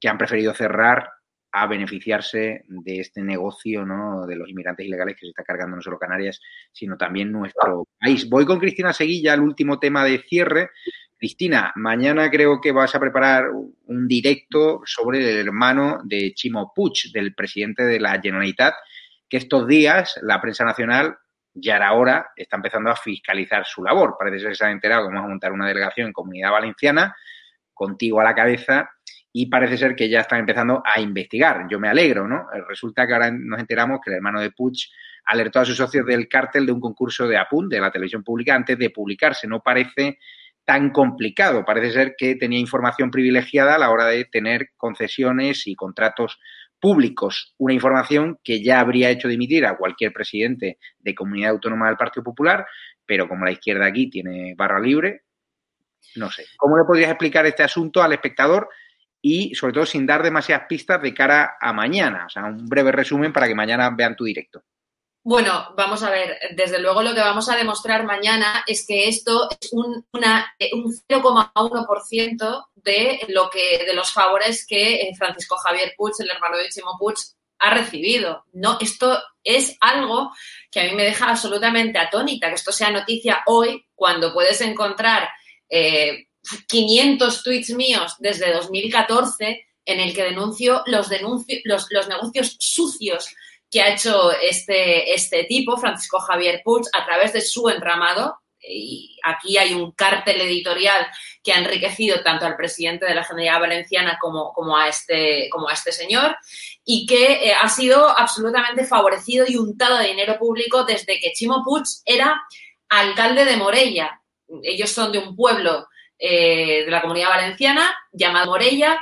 [0.00, 1.10] que han preferido cerrar
[1.52, 4.26] a beneficiarse de este negocio ¿no?
[4.26, 6.40] de los inmigrantes ilegales que se está cargando no solo Canarias,
[6.72, 8.28] sino también nuestro país.
[8.28, 10.70] Voy con Cristina Seguilla al último tema de cierre.
[11.18, 17.10] Cristina, mañana creo que vas a preparar un directo sobre el hermano de Chimo Puig,
[17.12, 18.74] del presidente de la Generalitat,
[19.28, 21.16] que estos días la prensa nacional
[21.54, 24.16] ya era hora, está empezando a fiscalizar su labor.
[24.18, 27.16] Parece ser que se ha enterado que vamos a montar una delegación en Comunidad Valenciana,
[27.72, 28.90] contigo a la cabeza,
[29.32, 31.66] y parece ser que ya están empezando a investigar.
[31.68, 32.46] Yo me alegro, ¿no?
[32.68, 34.76] Resulta que ahora nos enteramos que el hermano de Puig
[35.26, 38.54] alertó a sus socios del cártel de un concurso de APUN, de la televisión pública,
[38.54, 39.46] antes de publicarse.
[39.46, 40.18] No parece
[40.66, 41.64] tan complicado.
[41.64, 46.38] Parece ser que tenía información privilegiada a la hora de tener concesiones y contratos
[46.78, 47.54] públicos.
[47.56, 52.24] Una información que ya habría hecho dimitir a cualquier presidente de comunidad autónoma del Partido
[52.24, 52.66] Popular,
[53.06, 55.22] pero como la izquierda aquí tiene barra libre,
[56.16, 56.44] no sé.
[56.56, 58.68] ¿Cómo le podrías explicar este asunto al espectador?
[59.22, 62.26] Y sobre todo sin dar demasiadas pistas de cara a mañana.
[62.26, 64.62] O sea, un breve resumen para que mañana vean tu directo.
[65.28, 69.48] Bueno, vamos a ver, desde luego lo que vamos a demostrar mañana es que esto
[69.60, 75.94] es un, una, un 0,1% de lo que, de los favores que eh, Francisco Javier
[75.96, 77.16] Puig, el hermano de Chimo Puig,
[77.58, 78.44] ha recibido.
[78.52, 80.30] No, esto es algo
[80.70, 85.28] que a mí me deja absolutamente atónita, que esto sea noticia hoy, cuando puedes encontrar
[85.68, 86.28] eh,
[86.68, 93.34] 500 tweets míos desde 2014 en el que denuncio los, denuncio, los, los negocios sucios
[93.70, 98.38] que ha hecho este, este tipo, Francisco Javier Puig, a través de su entramado.
[98.68, 101.06] Y aquí hay un cártel editorial
[101.42, 105.68] que ha enriquecido tanto al presidente de la Generalidad Valenciana como, como, a, este, como
[105.68, 106.36] a este señor
[106.84, 111.62] y que eh, ha sido absolutamente favorecido y untado de dinero público desde que Chimo
[111.64, 112.42] Puig era
[112.88, 114.20] alcalde de Morella.
[114.62, 115.86] Ellos son de un pueblo
[116.18, 118.98] eh, de la comunidad valenciana, llamado Morella,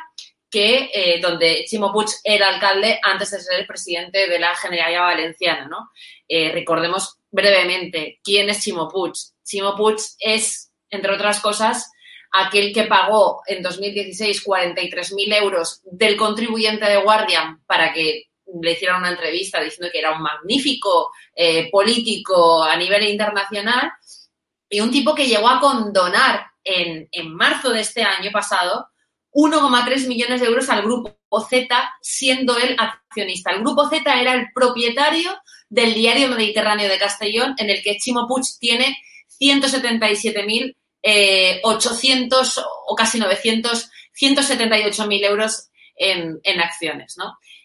[0.57, 5.69] eh, donde Chimo Puig era alcalde antes de ser el presidente de la Generalidad Valenciana.
[6.29, 9.13] Eh, recordemos brevemente quién es Chimo Puig.
[9.45, 11.91] Chimo Puig es, entre otras cosas,
[12.33, 18.25] aquel que pagó en 2016 43.000 euros del contribuyente de Guardian para que
[18.61, 23.93] le hicieran una entrevista diciendo que era un magnífico eh, político a nivel internacional
[24.69, 28.89] y un tipo que llegó a condonar en, en marzo de este año pasado
[29.35, 31.19] 1,3 millones de euros al grupo
[31.51, 33.51] Z, siendo él accionista.
[33.51, 35.37] El grupo Z era el propietario
[35.69, 38.97] del diario Mediterráneo de Castellón, en el que Chimo Puig tiene
[39.41, 40.73] 177.800
[41.03, 47.17] eh, o casi 900, 178.000 euros en, acciones.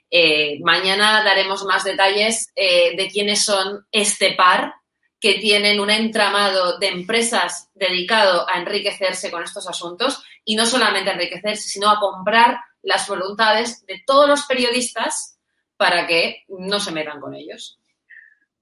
[0.09, 4.74] Eh, mañana daremos más detalles eh, de quiénes son este par
[5.20, 11.09] que tienen un entramado de empresas dedicado a enriquecerse con estos asuntos y no solamente
[11.09, 15.38] a enriquecerse, sino a comprar las voluntades de todos los periodistas
[15.76, 17.80] para que no se metan con ellos.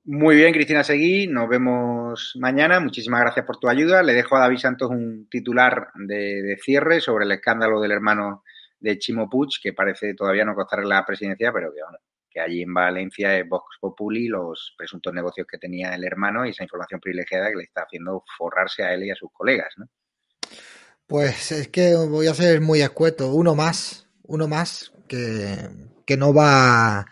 [0.10, 2.80] Muy bien, Cristina Seguí, nos vemos mañana.
[2.80, 4.02] Muchísimas gracias por tu ayuda.
[4.04, 8.44] Le dejo a David Santos un titular de, cierre sobre el escándalo del hermano
[8.80, 11.98] de Chimo Puig, que parece todavía no costar la presidencia, pero que, bueno,
[12.30, 16.50] que allí en Valencia es Vox Populi los presuntos negocios que tenía el hermano y
[16.50, 19.88] esa información privilegiada que le está haciendo forrarse a él y a sus colegas, ¿no?
[21.08, 23.32] Pues es que voy a ser muy escueto.
[23.32, 25.70] Uno más, uno más que,
[26.06, 27.06] que no va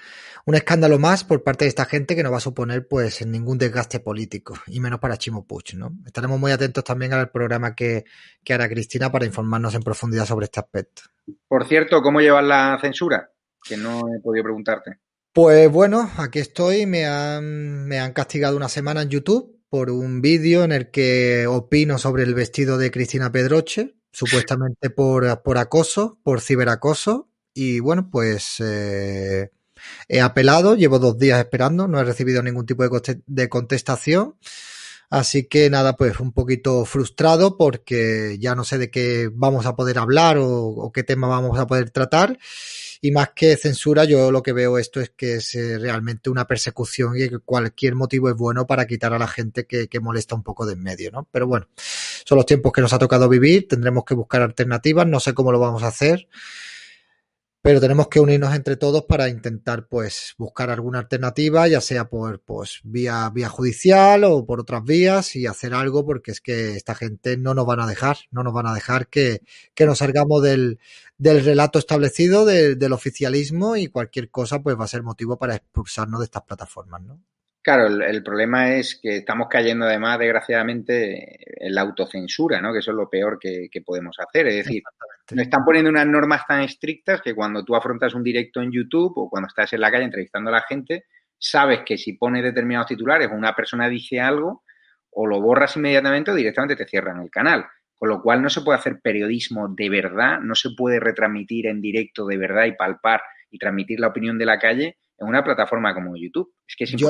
[0.46, 3.58] un escándalo más por parte de esta gente que no va a suponer pues ningún
[3.58, 5.92] desgaste político y menos para Chimo Puig, ¿no?
[6.06, 8.06] Estaremos muy atentos también al programa que,
[8.44, 11.04] que hará Cristina para informarnos en profundidad sobre este aspecto.
[11.48, 13.32] Por cierto, ¿cómo llevas la censura?
[13.68, 15.00] Que no he podido preguntarte.
[15.36, 20.22] Pues bueno, aquí estoy, me han, me han castigado una semana en YouTube por un
[20.22, 26.18] vídeo en el que opino sobre el vestido de Cristina Pedroche, supuestamente por, por acoso,
[26.24, 29.52] por ciberacoso, y bueno, pues eh,
[30.08, 32.88] he apelado, llevo dos días esperando, no he recibido ningún tipo
[33.26, 34.38] de, contestación.
[35.10, 39.76] Así que nada, pues un poquito frustrado porque ya no sé de qué vamos a
[39.76, 42.40] poder hablar o, qué tema vamos a poder tratar.
[43.02, 46.46] Y más que censura, yo lo que veo esto es que es eh, realmente una
[46.46, 50.36] persecución y que cualquier motivo es bueno para quitar a la gente que, que molesta
[50.36, 51.28] un poco de en medio, ¿no?
[51.32, 51.68] Pero bueno,
[52.26, 55.52] son los tiempos que nos ha tocado vivir, tendremos que buscar alternativas, no sé cómo
[55.52, 56.28] lo vamos a hacer
[57.66, 62.40] pero tenemos que unirnos entre todos para intentar pues buscar alguna alternativa, ya sea por
[62.42, 66.94] pues vía vía judicial o por otras vías y hacer algo porque es que esta
[66.94, 69.40] gente no nos van a dejar, no nos van a dejar que,
[69.74, 70.78] que nos salgamos del,
[71.18, 75.56] del relato establecido de, del oficialismo y cualquier cosa pues va a ser motivo para
[75.56, 77.20] expulsarnos de estas plataformas, ¿no?
[77.64, 82.72] Claro, el, el, problema es que estamos cayendo además, desgraciadamente, en la autocensura, ¿no?
[82.72, 84.46] Que eso es lo peor que, que podemos hacer.
[84.46, 84.84] Es decir,
[85.32, 89.14] nos están poniendo unas normas tan estrictas que cuando tú afrontas un directo en YouTube
[89.16, 91.06] o cuando estás en la calle entrevistando a la gente,
[91.38, 94.64] sabes que si pones determinados titulares o una persona dice algo,
[95.12, 97.66] o lo borras inmediatamente o directamente te cierran el canal.
[97.98, 101.82] Con lo cual no se puede hacer periodismo de verdad, no se puede retransmitir en
[101.82, 105.94] directo de verdad y palpar y transmitir la opinión de la calle en una plataforma
[105.94, 106.54] como YouTube.
[106.68, 106.92] Es que es.
[106.92, 107.08] Yo,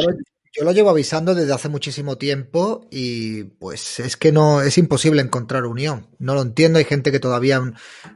[0.55, 5.21] yo lo llevo avisando desde hace muchísimo tiempo y pues es que no es imposible
[5.21, 6.07] encontrar unión.
[6.17, 7.61] No lo entiendo, hay gente que todavía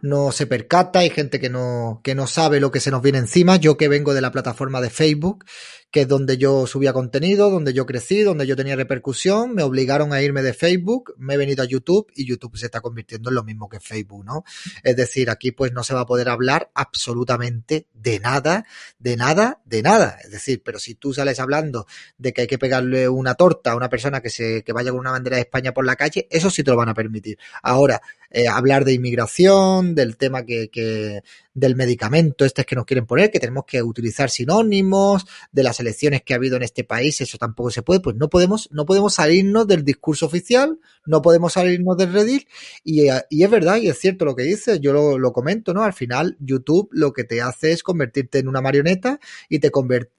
[0.02, 3.18] no se percata, hay gente que no que no sabe lo que se nos viene
[3.18, 3.58] encima.
[3.58, 5.44] Yo que vengo de la plataforma de Facebook,
[5.92, 10.14] que es donde yo subía contenido, donde yo crecí, donde yo tenía repercusión, me obligaron
[10.14, 13.36] a irme de Facebook, me he venido a YouTube y YouTube se está convirtiendo en
[13.36, 14.44] lo mismo que Facebook, ¿no?
[14.84, 18.66] Es decir, aquí pues no se va a poder hablar absolutamente de nada,
[19.00, 20.18] de nada, de nada.
[20.24, 21.88] Es decir, pero si tú sales hablando
[22.18, 25.00] de que hay que pegarle una torta a una persona que se que vaya con
[25.00, 27.40] una bandera de España por la calle, eso sí te lo van a permitir.
[27.64, 28.02] Ahora,
[28.32, 31.22] eh, hablar de inmigración, del tema que,
[31.54, 36.22] del medicamento este que nos quieren poner, que tenemos que utilizar sinónimos, de las elecciones
[36.22, 39.16] que ha habido en este país, eso tampoco se puede, pues no podemos, no podemos
[39.16, 42.48] salirnos del discurso oficial, no podemos salirnos del Reddit,
[42.84, 45.84] y, y es verdad, y es cierto lo que dices, yo lo, lo, comento, ¿no?
[45.84, 49.20] Al final, YouTube lo que te hace es convertirte en una marioneta
[49.50, 49.72] y te,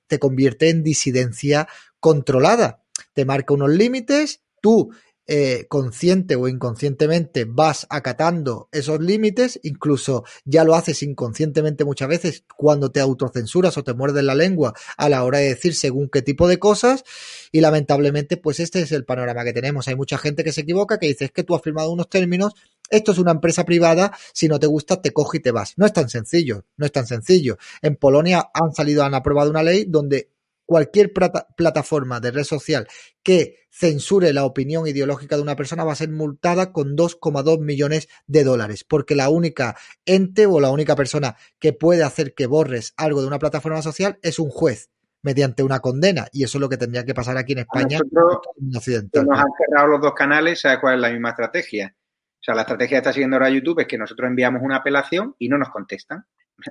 [0.06, 1.68] te convierte en disidencia
[2.00, 2.82] controlada.
[3.12, 4.90] Te marca unos límites, tú
[5.32, 12.44] eh, consciente o inconscientemente vas acatando esos límites, incluso ya lo haces inconscientemente muchas veces
[12.56, 16.20] cuando te autocensuras o te muerdes la lengua a la hora de decir según qué
[16.20, 17.04] tipo de cosas
[17.52, 19.86] y lamentablemente pues este es el panorama que tenemos.
[19.86, 22.54] Hay mucha gente que se equivoca, que dice es que tú has firmado unos términos,
[22.88, 25.74] esto es una empresa privada, si no te gusta te coge y te vas.
[25.76, 27.56] No es tan sencillo, no es tan sencillo.
[27.82, 30.30] En Polonia han salido, han aprobado una ley donde
[30.70, 32.86] cualquier plata- plataforma de red social
[33.24, 38.08] que censure la opinión ideológica de una persona va a ser multada con 2,2 millones
[38.28, 42.94] de dólares, porque la única ente o la única persona que puede hacer que borres
[42.96, 44.90] algo de una plataforma social es un juez
[45.22, 48.54] mediante una condena y eso es lo que tendría que pasar aquí en España nosotros
[48.60, 49.26] en que occidental.
[49.26, 51.96] nos han cerrado los dos canales, ¿sabes cuál es la misma estrategia?
[51.96, 55.34] O sea, la estrategia que está siguiendo ahora YouTube es que nosotros enviamos una apelación
[55.36, 56.26] y no nos contestan.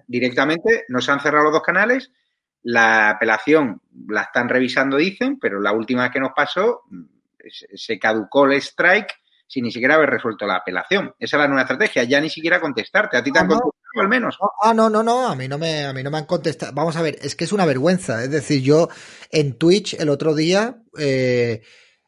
[0.08, 2.14] Directamente nos han cerrado los dos canales,
[2.64, 6.82] la apelación la están revisando, dicen, pero la última vez que nos pasó
[7.76, 9.12] se- caducó el strike
[9.48, 11.16] sin ni siquiera haber resuelto la apelación.
[11.18, 13.18] Esa es la nueva estrategia, ya ni siquiera contestarte.
[13.18, 13.62] A ti te han No, no.
[13.62, 14.38] contestado al menos.
[14.40, 16.72] No, ah, no, no, no, a mí no me, a mí no me han contestado.
[16.74, 18.24] Vamos a ver, es que es una vergüenza.
[18.24, 18.90] Es decir, yo
[19.32, 21.64] en Twitch el otro día eh,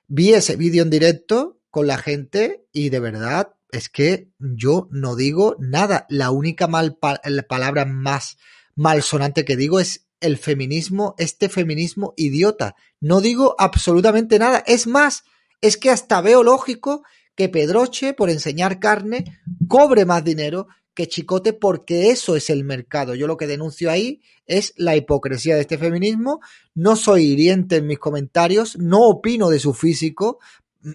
[0.07, 5.15] vi ese vídeo en directo con la gente y de verdad es que yo no
[5.15, 6.05] digo nada.
[6.09, 8.37] La única mal pa- la palabra más
[8.75, 12.75] malsonante que digo es el feminismo, este feminismo idiota.
[13.01, 14.63] No digo absolutamente nada.
[14.65, 15.23] Es más,
[15.59, 17.03] es que hasta veo lógico
[17.35, 23.15] que Pedroche, por enseñar carne, cobre más dinero que Chicote porque eso es el mercado.
[23.15, 26.41] Yo lo que denuncio ahí es la hipocresía de este feminismo.
[26.75, 30.39] No soy hiriente en mis comentarios, no opino de su físico,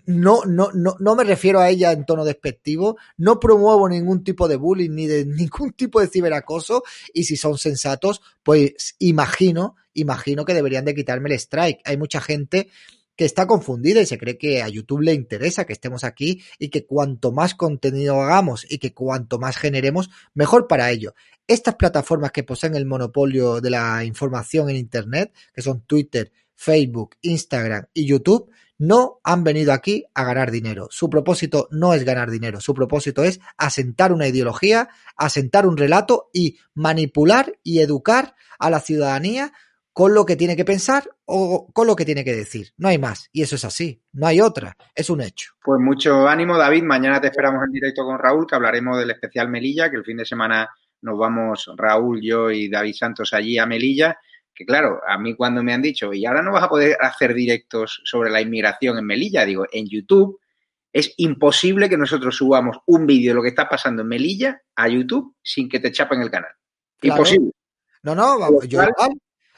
[0.07, 4.49] no, no, no, no me refiero a ella en tono despectivo, no promuevo ningún tipo
[4.49, 6.83] de bullying ni de ningún tipo de ciberacoso
[7.13, 11.81] y si son sensatos, pues imagino, imagino que deberían de quitarme el strike.
[11.85, 12.69] Hay mucha gente
[13.17, 16.69] que está confundida y se cree que a YouTube le interesa que estemos aquí y
[16.69, 21.15] que cuanto más contenido hagamos y que cuanto más generemos, mejor para ello.
[21.47, 27.17] Estas plataformas que poseen el monopolio de la información en Internet, que son Twitter, Facebook,
[27.23, 30.89] Instagram y YouTube, no han venido aquí a ganar dinero.
[30.91, 36.31] Su propósito no es ganar dinero, su propósito es asentar una ideología, asentar un relato
[36.33, 39.53] y manipular y educar a la ciudadanía
[39.97, 42.75] con lo que tiene que pensar o con lo que tiene que decir.
[42.77, 43.31] No hay más.
[43.33, 44.03] Y eso es así.
[44.13, 44.77] No hay otra.
[44.95, 45.53] Es un hecho.
[45.65, 46.83] Pues mucho ánimo, David.
[46.83, 50.19] Mañana te esperamos en directo con Raúl, que hablaremos del especial Melilla, que el fin
[50.19, 50.69] de semana
[51.01, 54.19] nos vamos Raúl, yo y David Santos allí a Melilla.
[54.57, 57.35] Que claro, a mí cuando me han dicho, y ahora no vas a poder hacer
[57.35, 60.41] directos sobre la inmigración en Melilla, digo, en YouTube
[60.97, 64.89] es imposible que nosotros subamos un vídeo de lo que está pasando en Melilla a
[64.89, 66.53] YouTube sin que te chapen el canal.
[66.99, 67.19] Claro.
[67.19, 67.51] Imposible.
[68.03, 69.11] No, no, vamos, yo igual.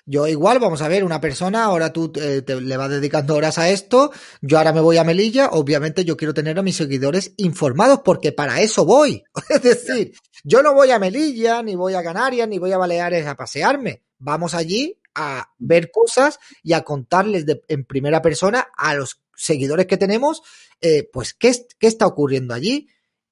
[0.05, 3.59] Yo igual, vamos a ver, una persona, ahora tú eh, te, le vas dedicando horas
[3.59, 4.11] a esto,
[4.41, 8.33] yo ahora me voy a Melilla, obviamente yo quiero tener a mis seguidores informados porque
[8.33, 9.23] para eso voy.
[9.51, 13.27] Es decir, yo no voy a Melilla, ni voy a Canarias, ni voy a Baleares
[13.27, 14.03] a pasearme.
[14.19, 19.86] Vamos allí a ver cosas y a contarles de, en primera persona a los seguidores
[19.86, 20.43] que tenemos,
[20.81, 22.89] eh, pues, ¿qué, qué está ocurriendo allí.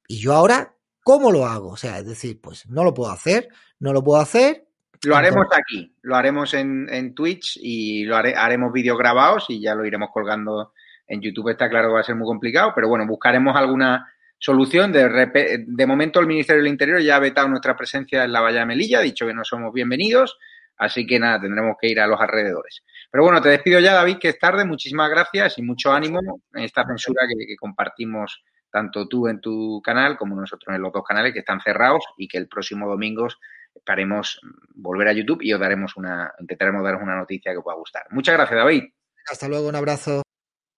[0.08, 1.70] Y yo ahora, ¿cómo lo hago?
[1.70, 3.48] O sea, es decir, pues no lo puedo hacer,
[3.78, 4.66] no lo puedo hacer,
[5.04, 9.60] lo haremos aquí, lo haremos en, en Twitch y lo haré, haremos vídeos grabados y
[9.60, 10.72] ya lo iremos colgando
[11.06, 11.50] en YouTube.
[11.50, 14.92] Está claro que va a ser muy complicado, pero bueno, buscaremos alguna solución.
[14.92, 18.60] De, de momento el Ministerio del Interior ya ha vetado nuestra presencia en la Valla
[18.60, 20.38] de Melilla, ha dicho que no somos bienvenidos,
[20.76, 22.82] así que nada, tendremos que ir a los alrededores.
[23.10, 24.64] Pero bueno, te despido ya, David, que es tarde.
[24.64, 26.20] Muchísimas gracias y mucho ánimo
[26.54, 30.92] en esta censura que, que compartimos tanto tú en tu canal como nosotros en los
[30.92, 33.26] dos canales que están cerrados y que el próximo domingo
[33.74, 34.40] esperaremos
[34.74, 38.06] volver a YouTube y os daremos una, intentaremos daros una noticia que pueda gustar.
[38.10, 38.84] Muchas gracias, David.
[39.30, 40.22] Hasta luego, un abrazo.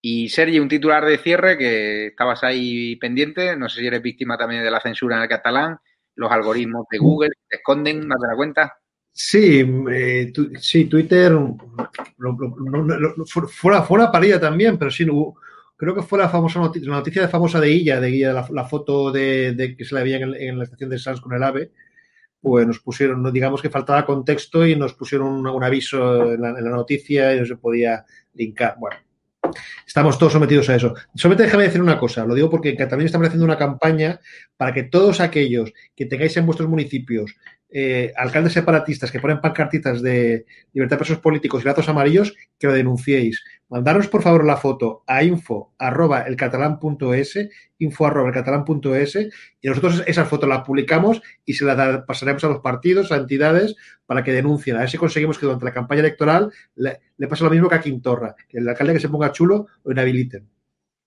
[0.01, 4.37] Y Sergi, un titular de cierre que estabas ahí pendiente, no sé si eres víctima
[4.37, 5.77] también de la censura en el catalán,
[6.15, 8.77] los algoritmos de Google te esconden más de la cuenta.
[9.11, 11.57] Sí, eh, sí, Twitter lo,
[12.17, 15.05] lo, fuera, fuera parida también, pero sí,
[15.75, 19.11] creo que fue la famosa noticia, la noticia famosa de ella, de ella, la, foto
[19.11, 21.71] de, que se la veía en, en, la estación de Sans con el AVE,
[22.41, 26.65] pues nos pusieron, digamos que faltaba contexto y nos pusieron un, aviso en la, en
[26.65, 28.75] noticia y no se podía linkar.
[28.79, 28.97] Bueno,
[29.85, 30.93] estamos todos sometidos a eso.
[31.15, 34.19] Solamente déjame decir una cosa, lo digo porque también estamos haciendo una campaña
[34.55, 37.35] para que todos aquellos que tengáis en vuestros municipios
[37.71, 42.67] eh, alcaldes separatistas que ponen pancartitas de libertad de presos políticos y lazos amarillos, que
[42.67, 43.43] lo denunciéis.
[43.69, 49.15] Mandaros por favor la foto a info arroba elcatalán.es, info arroba elcatalán.es,
[49.61, 53.75] y nosotros esa foto la publicamos y se la pasaremos a los partidos, a entidades,
[54.05, 54.77] para que denuncien.
[54.77, 57.75] A ver si conseguimos que durante la campaña electoral le, le pase lo mismo que
[57.75, 60.49] a Quintorra, que el alcalde que se ponga chulo lo inhabiliten.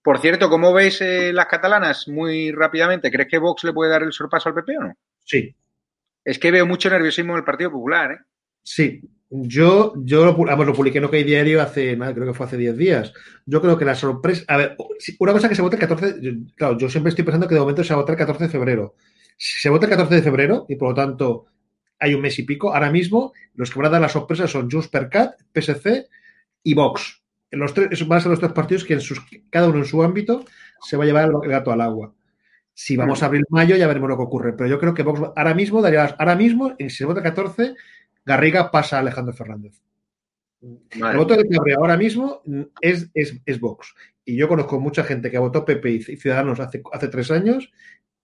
[0.03, 3.11] Por cierto, ¿cómo ves eh, las catalanas muy rápidamente?
[3.11, 4.97] ¿Crees que Vox le puede dar el sorpaso al PP o no?
[5.25, 5.55] Sí,
[6.25, 8.19] es que veo mucho nerviosismo en el Partido Popular, ¿eh?
[8.63, 9.03] Sí,
[9.35, 12.59] yo, yo lo, vamos, lo publiqué en OK Diario hace, nada, creo que fue hace
[12.59, 13.15] 10 días.
[13.47, 14.45] Yo creo que la sorpresa.
[14.47, 14.77] A ver,
[15.19, 16.21] una cosa que se vota el 14.
[16.55, 18.51] Claro, yo siempre estoy pensando que de momento se va a votar el 14 de
[18.51, 18.95] febrero.
[19.39, 21.47] Si se vota el 14 de febrero y por lo tanto
[21.99, 24.71] hay un mes y pico, ahora mismo los que van a dar la sorpresa son
[24.71, 26.09] Junts per Cat, PSC
[26.63, 27.23] y Vox.
[27.51, 30.03] Los tres, van a ser los tres partidos que en sus, cada uno en su
[30.03, 30.45] ámbito
[30.83, 32.15] se va a llevar el gato al agua.
[32.75, 34.53] Si vamos a abril mayo ya veremos lo que ocurre.
[34.55, 37.75] Pero yo creo que Vox ahora mismo daría, ahora mismo, en si se vota 14,
[38.25, 39.81] Garriga pasa a Alejandro Fernández.
[40.63, 42.41] El voto de Cabrea ahora mismo
[42.81, 43.95] es, es, es, Vox.
[44.25, 47.73] Y yo conozco mucha gente que votó PP y Ciudadanos hace, hace tres años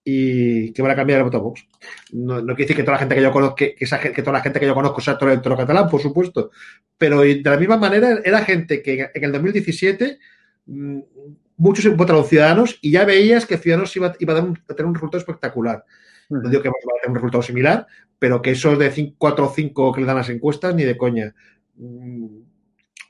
[0.04, 1.66] y que van a cambiar el voto a Vox.
[2.12, 4.22] No, no, quiere decir que toda la gente que yo conozco, que, que, esa, que
[4.22, 6.50] toda la gente que yo conozco sea todo electorado catalán, por supuesto.
[6.96, 10.18] Pero de la misma manera era gente que en el 2017
[11.58, 14.86] muchos votaron Ciudadanos y ya veías que Ciudadanos iba, iba a, dar un, a, tener
[14.86, 15.84] un resultado espectacular.
[16.30, 17.86] No digo que va a tener un resultado similar,
[18.18, 20.96] pero que esos de 5, 4 o 5 que le dan las encuestas, ni de
[20.96, 21.34] coña.
[21.76, 22.38] Mm,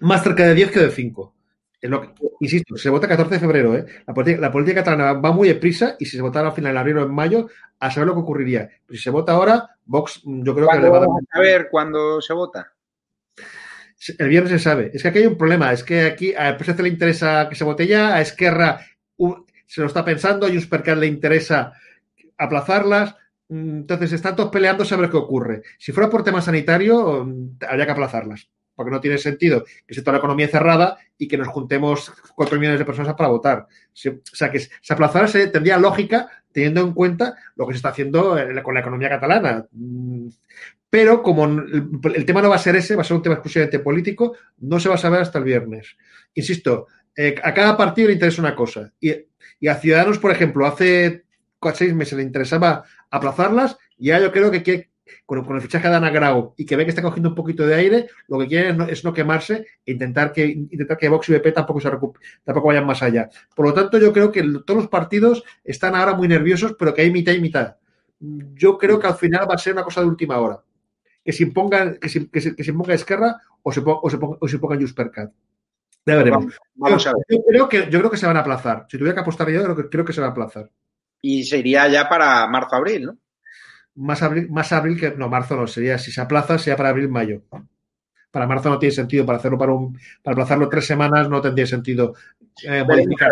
[0.01, 1.35] más cerca de 10 que de 5.
[1.81, 2.11] Es lo que,
[2.41, 3.77] insisto, se vota el 14 de febrero.
[3.77, 3.85] ¿eh?
[4.07, 6.79] La, política, la, política, catalana va muy deprisa y si se votara al final en
[6.79, 7.49] abril o en mayo,
[7.79, 8.69] a saber lo que ocurriría.
[8.87, 11.09] Pero si se vota ahora, Vox, yo creo que le va a dar.
[11.33, 12.73] A ver cuándo se vota.
[14.19, 14.91] El viernes se sabe.
[14.95, 15.73] Es que aquí hay un problema.
[15.73, 18.81] Es que aquí a PSC le interesa que se vote ya, a Esquerra
[19.17, 19.35] uh,
[19.67, 21.73] se lo está pensando, a Juspercat le interesa
[22.37, 23.15] aplazarlas.
[23.49, 25.63] Entonces están todos peleando sobre qué ocurre.
[25.79, 27.27] Si fuera por tema sanitario,
[27.67, 28.49] habría que aplazarlas
[28.79, 32.61] porque no tiene sentido que se toda la economía cerrada y que nos juntemos cuatro
[32.61, 33.67] millones de personas para votar.
[33.67, 38.39] o sea, que se aplazarse tendría lógica teniendo en cuenta lo que se está haciendo
[38.63, 39.67] con la economía catalana.
[40.91, 43.79] Pero como el, tema no va a ser ese, va a ser un tema exclusivamente
[43.81, 45.97] político, no se va a saber hasta el viernes.
[46.35, 48.93] Insisto, eh, a cada partido le interesa una cosa.
[49.01, 49.13] Y,
[49.61, 51.25] y a Ciudadanos, por ejemplo, hace
[51.75, 54.91] seis meses le interesaba aplazarlas, ya yo creo que quiere
[55.27, 57.67] con, con, el fichaje de Ana Grau y que ve que está cogiendo un poquito
[57.67, 61.09] de aire, lo que quiere es no, es no quemarse e intentar que, intentar que
[61.09, 61.91] Vox y BP tampoco, se
[62.45, 63.29] tampoco vayan más allá.
[63.55, 67.03] Por lo tanto, yo creo que todos los partidos están ahora muy nerviosos, pero que
[67.03, 67.77] hay mitad y mitad.
[68.21, 70.61] Yo creo que al final va a ser una cosa de última hora.
[71.29, 74.17] Que se impongan, que se, que se, que se imponga Esquerra o se, o se,
[74.17, 75.31] ponga, o se ponga Juspercat.
[76.07, 76.45] Ya veremos.
[76.47, 77.25] Vamos, vamos yo, a ver.
[77.29, 78.87] Yo, creo que, yo creo que se van a aplazar.
[78.89, 80.71] Si tuviera que apostar yo, creo que, creo que se va a aplazar.
[81.21, 83.19] Y sería ya para marzo-abril, ¿no?
[83.99, 85.11] más abril, más abril que.
[85.11, 87.43] No, marzo no, sería, si se aplaza, sería para abril-mayo.
[88.31, 89.99] Para marzo no tiene sentido, para hacerlo para un.
[90.23, 92.15] Para aplazarlo tres semanas no tendría sentido.
[92.65, 93.31] Eh, modificar.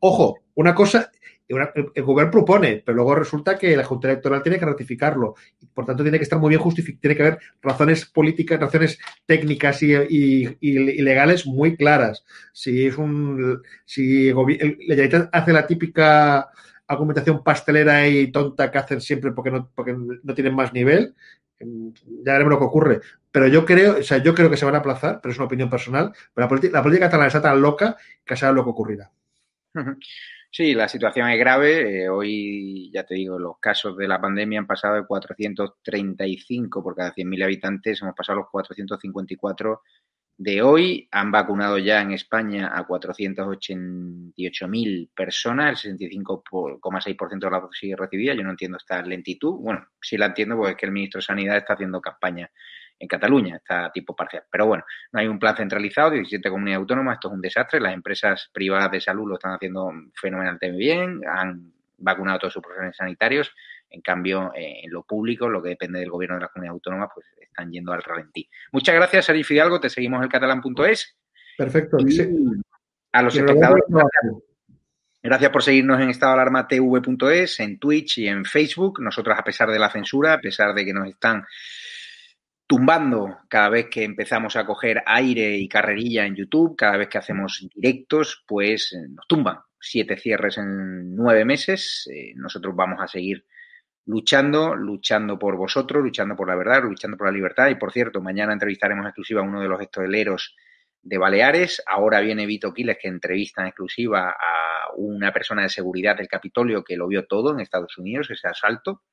[0.00, 1.10] Ojo, una cosa,
[1.48, 5.34] el, gobierno propone, pero luego resulta que la Junta Electoral tiene que ratificarlo.
[5.72, 9.82] Por tanto, tiene que estar muy bien justificado, tiene que haber razones políticas, razones técnicas
[9.82, 12.24] y, legales muy claras.
[12.52, 13.62] Si es un.
[13.86, 16.50] Si el, el, hace la típica
[16.86, 21.14] argumentación pastelera y tonta que hacen siempre porque no, tienen más nivel,
[21.60, 23.00] ya veremos lo que ocurre.
[23.30, 25.46] Pero yo creo, o sea, yo creo que se van a aplazar, pero es una
[25.46, 29.10] opinión personal, pero la, la política catalana está tan loca que sabe lo que ocurrirá.
[30.50, 32.04] Sí, la situación es grave.
[32.04, 36.96] Eh, hoy, ya te digo, los casos de la pandemia han pasado de 435 por
[36.96, 39.82] cada 100.000 habitantes, hemos pasado los 454
[40.38, 41.06] de hoy.
[41.12, 48.34] Han vacunado ya en España a 488.000 personas, el 65,6% de la dosis recibida.
[48.34, 49.56] Yo no entiendo esta lentitud.
[49.60, 52.50] Bueno, sí la entiendo porque es que el ministro de Sanidad está haciendo campaña
[52.98, 54.44] en Cataluña, está tipo parcial.
[54.50, 57.80] Pero bueno, no hay un plan centralizado, 17 comunidades autónomas, esto es un desastre.
[57.80, 62.62] Las empresas privadas de salud lo están haciendo fenomenalmente bien, han vacunado a todos sus
[62.62, 63.52] profesionales sanitarios.
[63.90, 67.08] En cambio, eh, en lo público, lo que depende del gobierno de la comunidad autónoma,
[67.12, 68.48] pues están yendo al ralentí.
[68.72, 69.80] Muchas gracias, Sergio Fidalgo.
[69.80, 71.16] Te seguimos en catalán.es.
[71.56, 71.96] Perfecto.
[72.00, 72.20] Y
[73.12, 73.84] a los espectadores.
[75.20, 79.00] Gracias por seguirnos en estadoalarmatv.es, en Twitch y en Facebook.
[79.00, 81.44] Nosotros, a pesar de la censura, a pesar de que nos están
[82.68, 87.18] tumbando cada vez que empezamos a coger aire y carrerilla en YouTube, cada vez que
[87.18, 89.58] hacemos directos, pues nos tumban.
[89.80, 92.08] Siete cierres en nueve meses.
[92.12, 93.46] Eh, nosotros vamos a seguir
[94.04, 97.68] luchando, luchando por vosotros, luchando por la verdad, luchando por la libertad.
[97.68, 100.54] Y por cierto, mañana entrevistaremos en exclusiva a uno de los esteleros
[101.00, 101.82] de Baleares.
[101.86, 106.84] Ahora viene Vito Quiles, que entrevista en exclusiva a una persona de seguridad del Capitolio
[106.84, 109.04] que lo vio todo en Estados Unidos, ese asalto,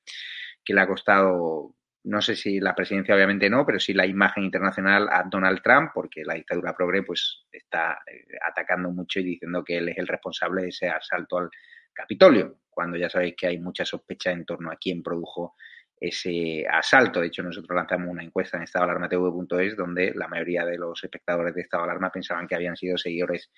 [0.64, 1.74] que le ha costado,
[2.06, 5.92] no sé si la presidencia obviamente no, pero sí la imagen internacional a Donald Trump,
[5.94, 8.00] porque la dictadura progre pues está
[8.48, 11.50] atacando mucho y diciendo que él es el responsable de ese asalto al
[11.94, 15.56] Capitolio cuando ya sabéis que hay mucha sospecha en torno a quién produjo
[16.00, 17.22] ese asalto.
[17.22, 21.62] De hecho, nosotros lanzamos una encuesta en estadoalarmatv.es donde la mayoría de los espectadores de
[21.62, 23.50] Estado Alarma pensaban que habían sido seguidores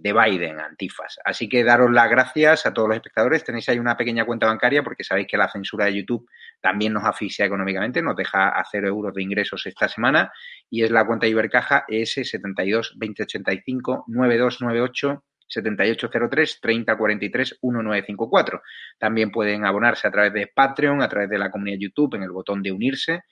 [0.00, 1.18] de Biden, antifas.
[1.24, 3.42] Así que daros las gracias a todos los espectadores.
[3.42, 6.28] Tenéis ahí una pequeña cuenta bancaria porque sabéis que la censura de YouTube
[6.60, 10.32] también nos asfixia económicamente, nos deja a cero euros de ingresos esta semana
[10.70, 18.62] y es la cuenta Ibercaja ES72 2085 9298 7803 3043 1954.
[18.98, 22.30] También pueden abonarse a través de Patreon, a través de la comunidad YouTube, en el
[22.30, 23.22] botón de unirse.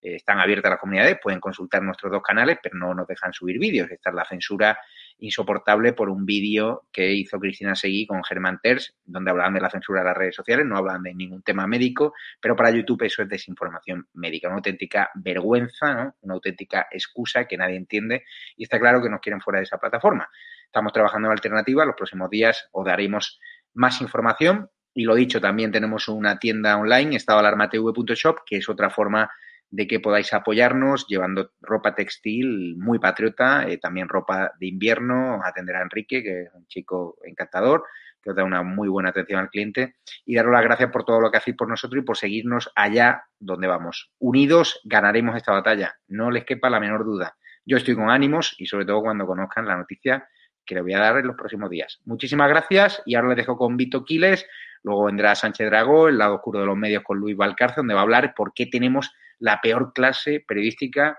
[0.00, 3.58] eh, están abiertas las comunidades, pueden consultar nuestros dos canales, pero no nos dejan subir
[3.58, 3.88] vídeos.
[3.90, 4.78] Esta es la censura
[5.18, 9.70] insoportable por un vídeo que hizo Cristina Seguí con Germán Terz, donde hablaban de la
[9.70, 13.22] censura de las redes sociales, no hablan de ningún tema médico, pero para YouTube eso
[13.22, 16.16] es desinformación médica, una auténtica vergüenza, ¿no?
[16.20, 18.24] una auténtica excusa que nadie entiende
[18.56, 20.28] y está claro que nos quieren fuera de esa plataforma.
[20.64, 23.40] Estamos trabajando en alternativa, los próximos días os daremos
[23.74, 29.30] más información y lo dicho, también tenemos una tienda online, estadoalarmatv.shop, que es otra forma
[29.70, 35.76] de que podáis apoyarnos llevando ropa textil muy patriota, eh, también ropa de invierno, atender
[35.76, 37.84] a Enrique, que es un chico encantador,
[38.22, 41.20] que os da una muy buena atención al cliente, y daros las gracias por todo
[41.20, 44.10] lo que hacéis por nosotros y por seguirnos allá donde vamos.
[44.18, 47.36] Unidos ganaremos esta batalla, no les quepa la menor duda.
[47.64, 50.26] Yo estoy con ánimos y sobre todo cuando conozcan la noticia
[50.64, 52.00] que le voy a dar en los próximos días.
[52.04, 54.46] Muchísimas gracias y ahora les dejo con Vito Quiles,
[54.82, 58.00] luego vendrá Sánchez Dragó, el lado oscuro de los medios con Luis Valcarce, donde va
[58.00, 61.18] a hablar por qué tenemos la peor clase periodística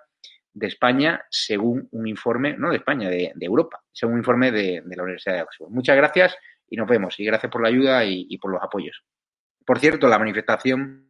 [0.54, 5.04] de España, según un informe, no de España, de, Europa, según un informe de, la
[5.04, 5.70] Universidad de Oxford.
[5.70, 6.36] Muchas gracias
[6.70, 7.20] y nos vemos.
[7.20, 9.04] Y gracias por la ayuda y por los apoyos.
[9.66, 11.10] Por cierto, la manifestación